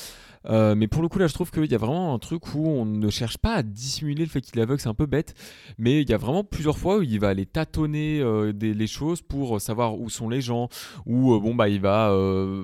[0.47, 2.67] Euh, mais pour le coup, là, je trouve qu'il y a vraiment un truc où
[2.67, 5.35] on ne cherche pas à dissimuler le fait qu'il est aveugle, c'est un peu bête.
[5.79, 8.87] Mais il y a vraiment plusieurs fois où il va aller tâtonner euh, des, les
[8.87, 10.69] choses pour savoir où sont les gens,
[11.07, 12.11] ou euh, bon, bah, il va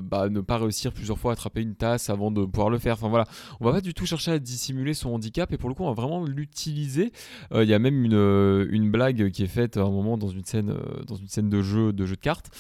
[0.03, 2.95] bah, ne pas réussir plusieurs fois à attraper une tasse avant de pouvoir le faire.
[2.95, 3.25] Enfin voilà,
[3.61, 5.93] on va pas du tout chercher à dissimuler son handicap, et pour le coup, on
[5.93, 7.13] va vraiment l'utiliser.
[7.55, 10.75] Il y a même une, blague qui est faite à un moment dans une scène,
[11.07, 12.51] dans une scène de jeu de, jeu de cartes,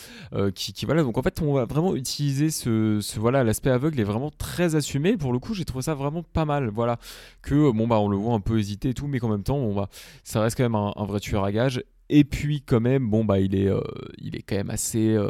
[0.55, 4.05] qui, qui, voilà, donc en fait, on va vraiment utiliser ce voilà l'aspect aveugle est
[4.05, 5.06] vraiment très assumé.
[5.17, 6.69] Pour le coup, j'ai trouvé ça vraiment pas mal.
[6.69, 6.99] Voilà,
[7.43, 9.59] que bon bah on le voit un peu hésiter et tout, mais qu'en même temps,
[9.59, 9.89] bon bah
[10.25, 13.25] ça reste quand même un, un vrai tueur à gage et puis quand même, bon
[13.25, 13.81] bah il est, euh,
[14.19, 15.29] il est quand même assez, euh,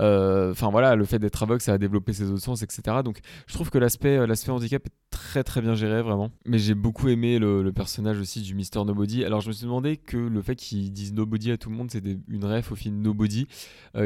[0.00, 2.98] euh, enfin voilà, le fait d'être aveugle, ça a développé ses autres sens, etc.
[3.04, 6.30] Donc je trouve que l'aspect, l'aspect handicap est très très bien géré vraiment.
[6.44, 9.24] Mais j'ai beaucoup aimé le, personnage aussi du Mister Nobody.
[9.24, 11.90] Alors je me suis demandé que le fait qu'ils disent Nobody à tout le monde,
[11.90, 13.46] c'était une ref au film Nobody,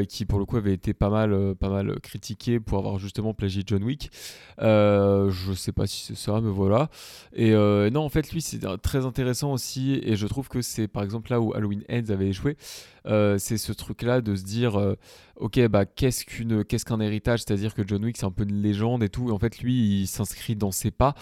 [0.07, 3.63] qui pour le coup avait été pas mal, pas mal critiqué pour avoir justement plagié
[3.65, 4.11] John Wick.
[4.59, 6.89] je sais pas si c'est ça, mais voilà.
[7.33, 11.01] Et non, en fait lui c'est très intéressant aussi, et je trouve que c'est par
[11.03, 12.57] exemple là où Halloween Ends avait échoué,
[13.05, 14.95] euh, c'est ce truc-là de se dire, euh,
[15.35, 17.41] ok, bah qu'est-ce qu'un héritage?
[17.41, 19.29] C'est-à-dire que John Wick c'est un peu une légende et tout.
[19.29, 21.15] Et en fait, lui, il s'inscrit dans ses pas.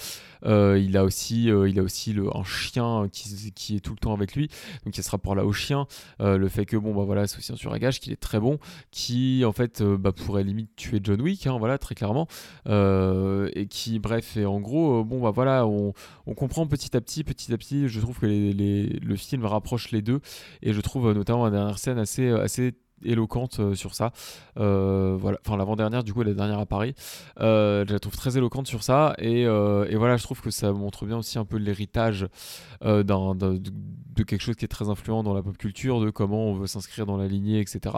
[0.46, 4.00] Euh, il a aussi, il a aussi le, un chien qui, qui, est tout le
[4.00, 4.48] temps avec lui.
[4.86, 5.88] Donc il y a ce rapport-là au chien,
[6.20, 8.60] le fait que bon bah voilà, c'est aussi un suragage qu'il est très bon,
[8.92, 12.28] qui en fait bah, pourrait limite tuer John Wick, hein, voilà très clairement,
[12.68, 15.94] et qui bref et en gros bon bah voilà, on,
[16.26, 17.88] on, comprend petit à petit, petit à petit.
[17.88, 20.22] Je trouve que le film rapproche les deux
[20.62, 24.12] et je trouve notamment un scène assez, euh, assez éloquente euh, sur ça.
[24.58, 26.94] Euh, voilà, enfin l'avant-dernière, du coup, la dernière à Paris.
[27.40, 29.16] je la trouve très éloquente sur ça.
[29.18, 32.28] Et, et, voilà, je trouve que ça montre bien aussi un peu l'héritage
[32.82, 36.54] d'un de quelque chose qui est très influent dans la pop culture, de comment on
[36.54, 37.96] veut s'inscrire dans la lignée, etc.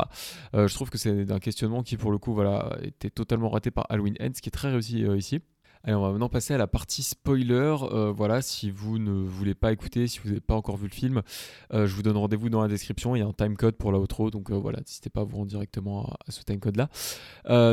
[0.53, 3.87] je trouve que c'est un questionnement qui, pour le coup, voilà, était totalement raté par
[3.89, 5.41] Halloween Ends, qui est très réussi ici.
[5.85, 7.75] Allez, on va maintenant passer à la partie spoiler.
[7.91, 10.93] Euh, voilà, si vous ne voulez pas écouter, si vous n'avez pas encore vu le
[10.93, 11.21] film,
[11.73, 13.17] euh, je vous donne rendez-vous dans la description.
[13.17, 15.35] Il y a un timecode pour la outro, donc euh, voilà, n'hésitez pas à vous
[15.35, 16.87] rendre directement à, ce timecode là.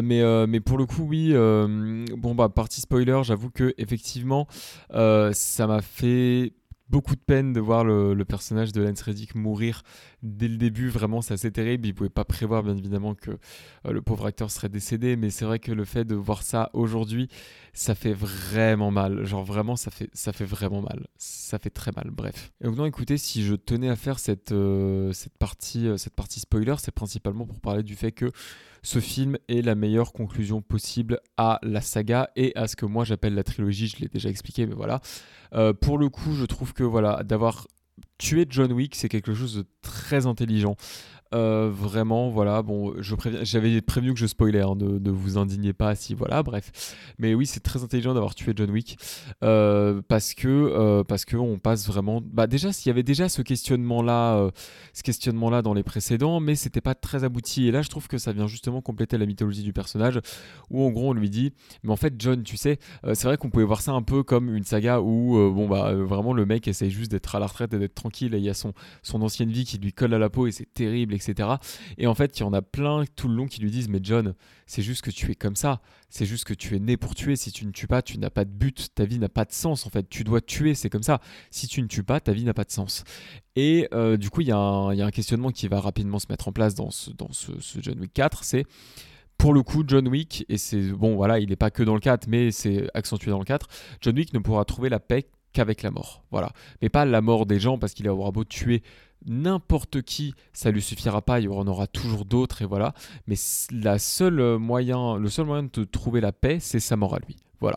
[0.02, 4.48] mais, mais pour le coup, oui, bon bah partie spoiler, j'avoue que effectivement,
[4.90, 6.52] ça m'a fait
[6.90, 9.82] beaucoup de peine de voir le, personnage de Lance Reddick mourir
[10.22, 10.88] dès le début.
[10.88, 11.86] Vraiment, c'est assez terrible.
[11.86, 15.16] Il pouvait pas prévoir, bien évidemment, que euh, le pauvre acteur serait décédé.
[15.16, 17.28] Mais c'est vrai que le fait de voir ça aujourd'hui,
[17.72, 19.24] ça fait vraiment mal.
[19.24, 21.06] Genre, vraiment, ça fait, ça fait vraiment mal.
[21.16, 22.10] Ça fait très mal.
[22.10, 22.52] Bref.
[22.60, 25.36] Et donc, écoutez, si je tenais à faire euh, euh, cette
[26.14, 28.30] partie spoiler, c'est principalement pour parler du fait que
[28.82, 33.04] ce film est la meilleure conclusion possible à la saga et à ce que moi
[33.04, 33.88] j'appelle la trilogie.
[33.88, 35.00] Je l'ai déjà expliqué, mais voilà.
[35.54, 37.66] Euh, pour le coup, je trouve que voilà, d'avoir
[38.18, 40.76] tué John Wick, c'est quelque chose de très intelligent.
[41.32, 45.94] Euh, vraiment, voilà, bon, je j'avais prévenu que je spoilais, hein, ne, vous indignez pas
[45.94, 46.72] si, voilà, bref.
[47.18, 48.98] Mais oui, c'est très intelligent d'avoir tué John Wick
[49.44, 52.20] euh, parce que euh, parce que on passe vraiment.
[52.20, 54.50] Bah déjà, s'il y avait déjà ce questionnement-là,
[54.92, 57.68] ce questionnement-là dans les précédents, mais c'était pas très abouti.
[57.68, 60.20] Et là, je trouve que ça vient justement compléter la mythologie du personnage,
[60.68, 61.52] où en gros, on lui dit,
[61.84, 64.54] mais en fait, John, tu sais, c'est vrai qu'on pouvait voir ça un peu comme
[64.54, 67.78] une saga où, bon bah, vraiment, le mec essaye juste d'être à la retraite et
[67.78, 68.34] d'être tranquille.
[68.34, 68.72] Et il y a son
[69.02, 71.48] son ancienne vie qui lui colle à la peau et c'est terrible etc.
[71.98, 74.00] Et en fait, il y en a plein tout le long qui lui disent Mais
[74.02, 74.34] John,
[74.66, 75.80] c'est juste que tu es comme ça.
[76.08, 77.36] C'est juste que tu es né pour tuer.
[77.36, 78.88] Si tu ne tues pas, tu n'as pas de but.
[78.94, 79.86] Ta vie n'a pas de sens.
[79.86, 80.74] En fait, tu dois tuer.
[80.74, 81.20] C'est comme ça.
[81.50, 83.04] Si tu ne tues pas, ta vie n'a pas de sens.
[83.56, 86.52] Et euh, du coup, il y, a un questionnement qui va rapidement se mettre en
[86.52, 88.44] place dans ce, dans ce, John Wick 4.
[88.44, 88.64] C'est
[89.38, 92.00] pour le coup, John Wick, et c'est bon, voilà, il n'est pas que dans le
[92.00, 93.68] 4, mais c'est accentué dans le 4,
[94.02, 96.24] John Wick ne pourra trouver la paix qu'avec la mort.
[96.30, 96.52] Voilà.
[96.82, 98.82] Mais pas la mort des gens parce qu'il aura beau tuer
[99.26, 102.94] n'importe qui, ça lui suffira pas, il y en aura toujours d'autres et voilà.
[103.26, 103.36] Mais
[103.70, 107.36] la seule moyen, le seul moyen de trouver la paix, c'est sa mort à lui.
[107.60, 107.76] Voilà.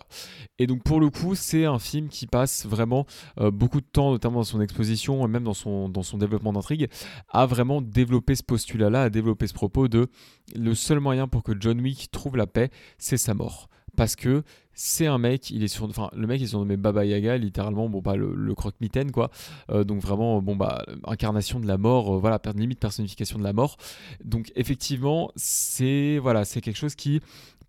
[0.60, 3.06] Et donc pour le coup, c'est un film qui passe vraiment
[3.40, 6.54] euh, beaucoup de temps, notamment dans son exposition et même dans son, dans son développement
[6.54, 6.90] d'intrigue,
[7.30, 10.08] à vraiment développer ce postulat-là, à développer ce propos de
[10.56, 13.70] le seul moyen pour que John Wick trouve la paix, c'est sa mort.
[13.96, 17.38] Parce que c'est un mec, il est sur, enfin le mec est surnommé Baba Yaga,
[17.38, 19.30] littéralement, bon bah le, croque-mitaine quoi,
[19.70, 23.54] euh, donc vraiment bon bah incarnation de la mort, euh, voilà limite personnification de la
[23.54, 23.78] mort.
[24.24, 27.22] Donc effectivement c'est voilà c'est quelque chose qui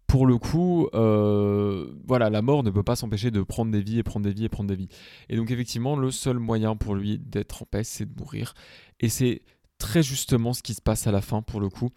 [0.07, 3.99] pour le coup, euh, voilà, la mort ne peut pas s'empêcher de prendre des vies
[3.99, 4.89] et prendre des vies et prendre des vies.
[5.29, 8.55] Et donc effectivement, le seul moyen pour lui d'être en paix, c'est de mourir.
[9.01, 9.43] Et c'est
[9.79, 11.91] très justement ce qui se passe à la fin pour le coup.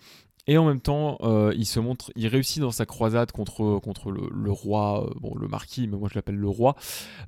[0.47, 3.81] Et en même temps, euh, il se montre, il réussit dans sa croisade contre,
[4.11, 6.75] le, roi, euh, bon, le marquis, mais moi je l'appelle le roi.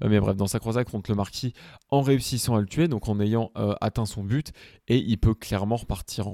[0.03, 1.53] Euh, mais bref, dans sa croisade contre le marquis,
[1.89, 3.51] en réussissant à le tuer, donc en ayant
[3.82, 4.51] atteint son but,
[4.88, 6.28] et il peut clairement repartir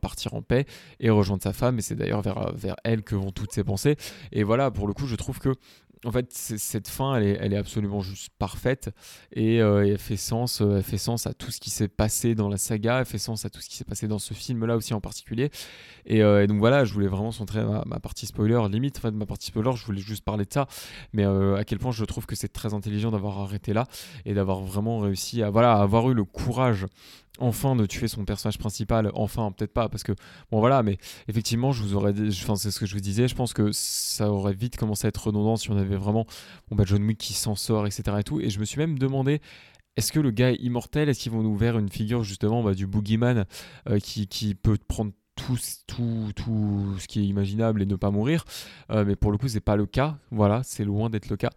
[0.00, 0.66] partir en paix
[0.98, 1.78] et rejoindre sa femme.
[1.78, 3.96] Et c'est d'ailleurs vers elle que vont toutes ses pensées.
[4.32, 5.54] Et voilà, pour le coup, je trouve que
[6.04, 8.90] en fait, cette fin, elle est, absolument juste parfaite
[9.32, 12.34] et, euh, elle fait sens, euh, elle fait sens à tout ce qui s'est passé
[12.34, 14.76] dans la saga, elle fait sens à tout ce qui s'est passé dans ce film-là
[14.76, 15.50] aussi en particulier.
[16.06, 19.26] Et, euh, donc voilà, je voulais vraiment centrer ma, partie spoiler, limite, en fait, ma
[19.26, 20.66] partie spoiler, je voulais juste parler de ça,
[21.12, 23.86] mais à quel point je trouve que c'est très intelligent d'avoir arrêté là
[24.24, 26.86] et d'avoir vraiment réussi à, voilà, avoir eu le courage
[27.40, 30.12] enfin de tuer son personnage principal, enfin peut-être pas parce que
[30.50, 30.98] bon voilà, mais
[31.28, 34.30] effectivement je vous aurais, enfin c'est ce que je vous disais, je pense que ça
[34.30, 36.26] aurait vite commencé à être redondant si on avait vraiment
[36.68, 38.98] bon bah John Wick qui s'en sort etc et tout, et je me suis même
[38.98, 39.40] demandé
[39.96, 41.08] est-ce que le gars est immortel?
[41.08, 43.44] Est-ce qu'ils vont nous faire une figure justement bah, du boogeyman
[43.88, 48.10] euh, qui, qui, peut prendre tout, tout, tout ce qui est imaginable et ne pas
[48.10, 48.44] mourir.
[48.90, 50.16] Euh, mais pour le coup, c'est pas le cas.
[50.30, 51.50] Voilà, c'est loin d'être le cas.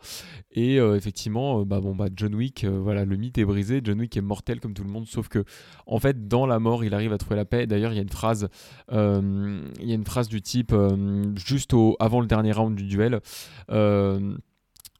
[0.52, 3.82] Et euh, effectivement, euh, bah, bon, bah, John Wick, voilà, le mythe est brisé.
[3.84, 5.44] John Wick est mortel comme tout le monde, sauf que,
[5.86, 7.68] en fait, dans la mort, il arrive à trouver la paix.
[7.68, 8.50] D'ailleurs, il y a une phrase,
[10.30, 10.74] du type,
[11.36, 13.20] juste avant le dernier round du duel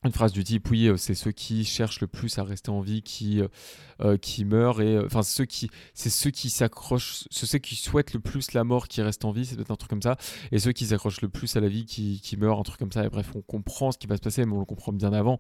[0.04, 3.02] une phrase du type oui c'est ceux qui cherchent le plus à rester en vie
[3.02, 3.42] qui
[4.02, 8.14] euh, qui meurent et euh, enfin ceux qui c'est ceux qui s'accrochent ceux qui souhaitent
[8.14, 10.18] le plus la mort qui restent en vie c'est peut-être un truc comme ça
[10.52, 12.92] et ceux qui s'accrochent le plus à la vie qui, qui meurent un truc comme
[12.92, 15.14] ça et bref on comprend ce qui va se passer mais on le comprend bien
[15.14, 15.38] avant.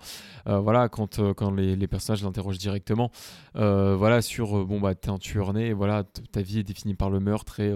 [0.47, 3.11] Euh, voilà quand quand les, les personnages l'interrogent directement
[3.55, 7.20] voilà sur bon bah t'es un tueur né voilà ta vie est définie par le
[7.20, 7.74] meurtre et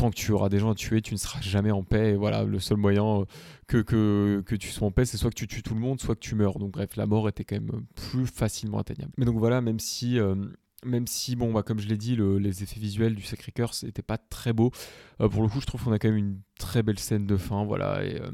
[0.00, 2.12] tant que tu auras des gens à tuer, tu ne seras jamais en paix.
[2.12, 3.24] Et voilà, le seul moyen
[3.66, 6.00] que, que, que tu sois en paix, c'est soit que tu tues tout le monde,
[6.00, 6.58] soit que tu meurs.
[6.58, 9.12] Donc bref, la mort était quand même plus facilement atteignable.
[9.16, 10.18] Mais donc voilà, même si...
[10.18, 10.34] Euh,
[10.82, 14.16] même si, bon, bah, comme je l'ai dit, les effets visuels du Sacré-Cœur, c'était pas
[14.16, 14.70] très beau.
[15.20, 17.36] Euh, pour le coup, je trouve qu'on a quand même une très belle scène de
[17.36, 17.98] fin, voilà.
[17.98, 18.30] Euh,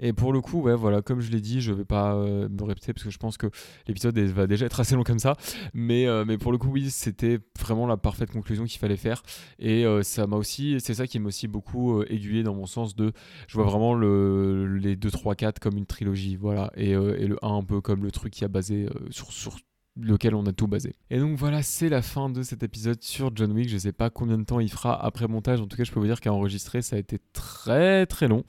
[0.00, 2.64] Et pour le coup, ouais, voilà, comme je l'ai dit, je vais pas euh, me
[2.64, 3.46] répéter parce que je pense que
[3.86, 5.36] l'épisode va déjà être assez long comme ça.
[5.74, 9.22] Mais, euh, mais pour le coup, oui, c'était vraiment la parfaite conclusion qu'il fallait faire.
[9.58, 12.96] Et euh, ça m'a aussi, c'est ça qui m'a aussi beaucoup aiguillé dans mon sens
[12.96, 13.12] de,
[13.46, 16.70] je vois vraiment le, les 2, 3, 4 comme une trilogie, voilà.
[16.76, 19.56] Et, le 1 un peu comme le truc qui a basé sur, sur
[19.96, 20.94] lequel on a tout basé.
[21.10, 23.68] Et donc voilà, c'est la fin de cet épisode sur John Wick.
[23.68, 25.60] Je sais pas combien de temps il fera après montage.
[25.60, 28.44] En tout cas, je peux vous dire qu'à enregistrer, ça a été très très long.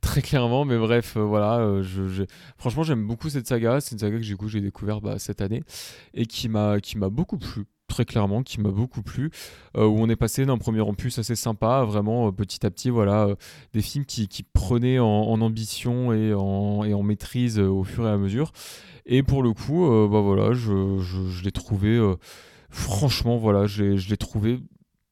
[0.00, 1.58] Très clairement, mais bref, euh, voilà.
[1.58, 1.82] Euh,
[2.56, 3.80] Franchement, j'aime beaucoup cette saga.
[3.80, 5.62] C'est une saga que j'ai j'ai découvert bah, cette année
[6.14, 6.78] et qui m'a
[7.10, 9.30] beaucoup plu très clairement qui m'a beaucoup plu
[9.76, 13.28] euh, où on est passé d'un premier opus assez sympa vraiment petit à petit voilà
[13.74, 18.52] des films qui, prenaient en, ambition et en, maîtrise au fur et à mesure.
[19.06, 22.14] Et pour le coup, euh, bah voilà, je, l'ai trouvé, euh,
[22.70, 24.60] franchement, voilà, je l'ai trouvé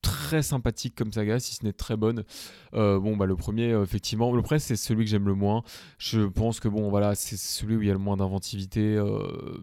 [0.08, 2.24] très sympathique comme saga, si ce n'est très bonne.
[2.74, 5.62] Euh, bon, bah le premier, effectivement, le premier c'est celui que j'aime le moins.
[5.98, 8.98] Je pense que bon, voilà, c'est celui où il y a le moins d'inventivité,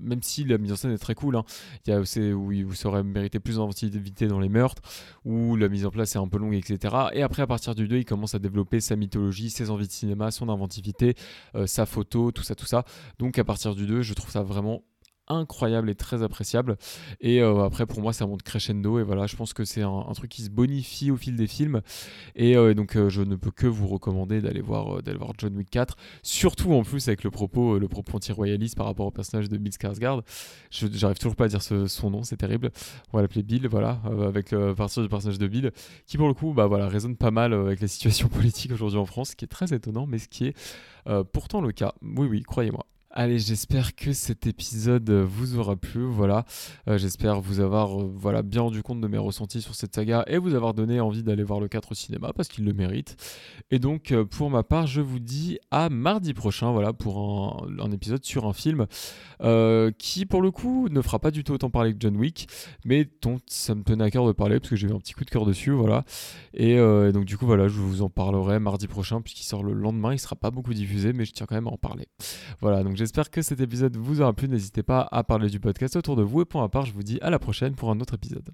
[0.02, 1.36] même si la mise en scène est très cool.
[1.36, 1.44] Hein.
[1.86, 4.82] Il y a aussi où vous aurez mérité plus d'inventivité dans les meurtres,
[5.24, 6.96] où la mise en place est un peu longue, etc.
[7.14, 9.92] Et après, à partir du 2, il commence à développer sa mythologie, ses envies de
[9.92, 11.16] cinéma, son inventivité,
[11.66, 12.86] sa photo, tout ça, tout ça.
[13.20, 14.84] Donc à partir du 2, je trouve ça vraiment
[15.28, 16.78] incroyable et très appréciable.
[17.22, 19.00] Et euh, après, pour moi, ça monte crescendo.
[19.00, 21.82] Et voilà, je pense que c'est un, truc qui se bonifie au fil des films.
[22.36, 25.56] Et euh, donc, euh, je ne peux que vous recommander d'aller voir, d'aller voir John
[25.56, 25.96] Wick 4.
[26.24, 29.74] Surtout en plus avec le propos, le propos anti-royaliste par rapport au personnage de Bill
[29.74, 30.24] Skarsgård.
[30.72, 32.72] J'arrive toujours pas à dire son nom, c'est terrible.
[33.12, 35.72] On va l'appeler Bill, voilà, avec partir du personnage de Bill,
[36.08, 39.06] qui pour le coup, bah voilà, résonne pas mal avec la situation politique aujourd'hui en
[39.06, 40.56] France, ce qui est très étonnant, mais ce qui est
[41.32, 41.94] pourtant le cas.
[42.02, 42.86] Oui, oui, croyez-moi.
[43.18, 46.04] Allez, j'espère que cet épisode vous aura plu.
[46.04, 46.44] Voilà,
[46.90, 50.26] euh, j'espère vous avoir euh, voilà bien rendu compte de mes ressentis sur cette saga
[50.28, 53.16] et vous avoir donné envie d'aller voir le 4 au cinéma parce qu'il le mérite.
[53.72, 56.74] Et donc, euh, pour ma part, je vous dis à mardi prochain.
[56.74, 58.86] Voilà pour un, épisode sur un film
[59.98, 62.50] qui, pour le coup, ne fera pas du tout autant parler que John Wick,
[62.84, 65.14] mais dont ça me tenait à cœur de parler parce que j'ai eu un petit
[65.14, 65.72] coup de cœur dessus.
[65.72, 66.04] Voilà.
[66.54, 66.76] Et,
[67.14, 70.12] donc, du coup, voilà, je vous en parlerai mardi prochain puisqu'il sort le lendemain.
[70.12, 72.10] Il sera pas beaucoup diffusé, mais je tiens quand même à en parler.
[72.60, 72.84] Voilà.
[72.84, 74.48] Donc J'espère que cet épisode vous aura plu.
[74.48, 76.42] N'hésitez pas à parler du podcast autour de vous.
[76.42, 78.50] Et pour ma part, je vous dis à la prochaine pour un autre épisode.